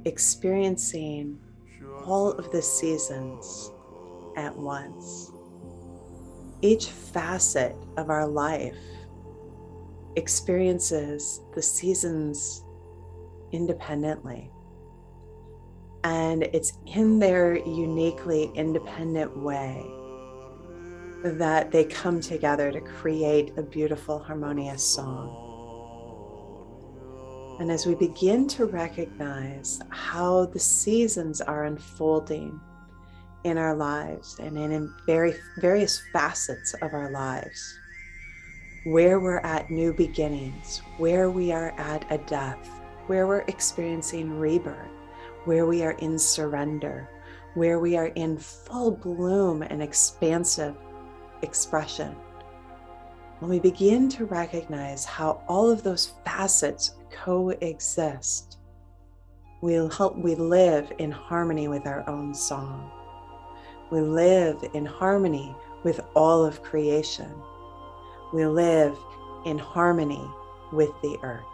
experiencing 0.06 1.38
all 2.04 2.32
of 2.32 2.50
the 2.50 2.62
seasons 2.62 3.70
at 4.36 4.56
once. 4.56 5.32
Each 6.62 6.86
facet 6.86 7.76
of 7.96 8.10
our 8.10 8.26
life 8.26 8.76
experiences 10.16 11.42
the 11.54 11.62
seasons 11.62 12.64
independently. 13.52 14.50
And 16.04 16.44
it's 16.52 16.78
in 16.86 17.18
their 17.18 17.56
uniquely 17.56 18.50
independent 18.54 19.36
way 19.36 19.84
that 21.24 21.72
they 21.72 21.84
come 21.84 22.20
together 22.20 22.70
to 22.70 22.80
create 22.80 23.52
a 23.56 23.62
beautiful, 23.62 24.18
harmonious 24.18 24.84
song. 24.84 25.45
And 27.58 27.70
as 27.70 27.86
we 27.86 27.94
begin 27.94 28.46
to 28.48 28.66
recognize 28.66 29.80
how 29.88 30.44
the 30.46 30.58
seasons 30.58 31.40
are 31.40 31.64
unfolding 31.64 32.60
in 33.44 33.56
our 33.56 33.74
lives 33.74 34.36
and 34.38 34.58
in 34.58 34.92
very 35.06 35.34
various 35.58 36.02
facets 36.12 36.74
of 36.82 36.92
our 36.92 37.10
lives, 37.10 37.78
where 38.84 39.20
we're 39.20 39.38
at 39.38 39.70
new 39.70 39.94
beginnings, 39.94 40.82
where 40.98 41.30
we 41.30 41.50
are 41.50 41.70
at 41.78 42.04
a 42.12 42.18
death, 42.18 42.68
where 43.06 43.26
we're 43.26 43.44
experiencing 43.48 44.38
rebirth, 44.38 44.90
where 45.44 45.64
we 45.64 45.82
are 45.82 45.92
in 45.92 46.18
surrender, 46.18 47.08
where 47.54 47.78
we 47.78 47.96
are 47.96 48.08
in 48.16 48.36
full 48.36 48.90
bloom 48.90 49.62
and 49.62 49.82
expansive 49.82 50.76
expression. 51.40 52.14
When 53.38 53.50
we 53.50 53.60
begin 53.60 54.08
to 54.10 54.26
recognize 54.26 55.04
how 55.04 55.42
all 55.48 55.70
of 55.70 55.82
those 55.82 56.12
facets 56.24 56.96
coexist, 57.10 58.58
we'll 59.62 59.90
help 59.90 60.16
we 60.16 60.34
live 60.34 60.92
in 60.98 61.10
harmony 61.10 61.68
with 61.68 61.86
our 61.86 62.08
own 62.08 62.34
song. 62.34 62.90
We 63.90 64.00
live 64.00 64.62
in 64.74 64.84
harmony 64.84 65.54
with 65.84 66.00
all 66.14 66.44
of 66.44 66.62
creation. 66.62 67.32
We 68.32 68.46
live 68.46 68.96
in 69.44 69.58
harmony 69.58 70.28
with 70.72 70.90
the 71.02 71.18
earth. 71.22 71.44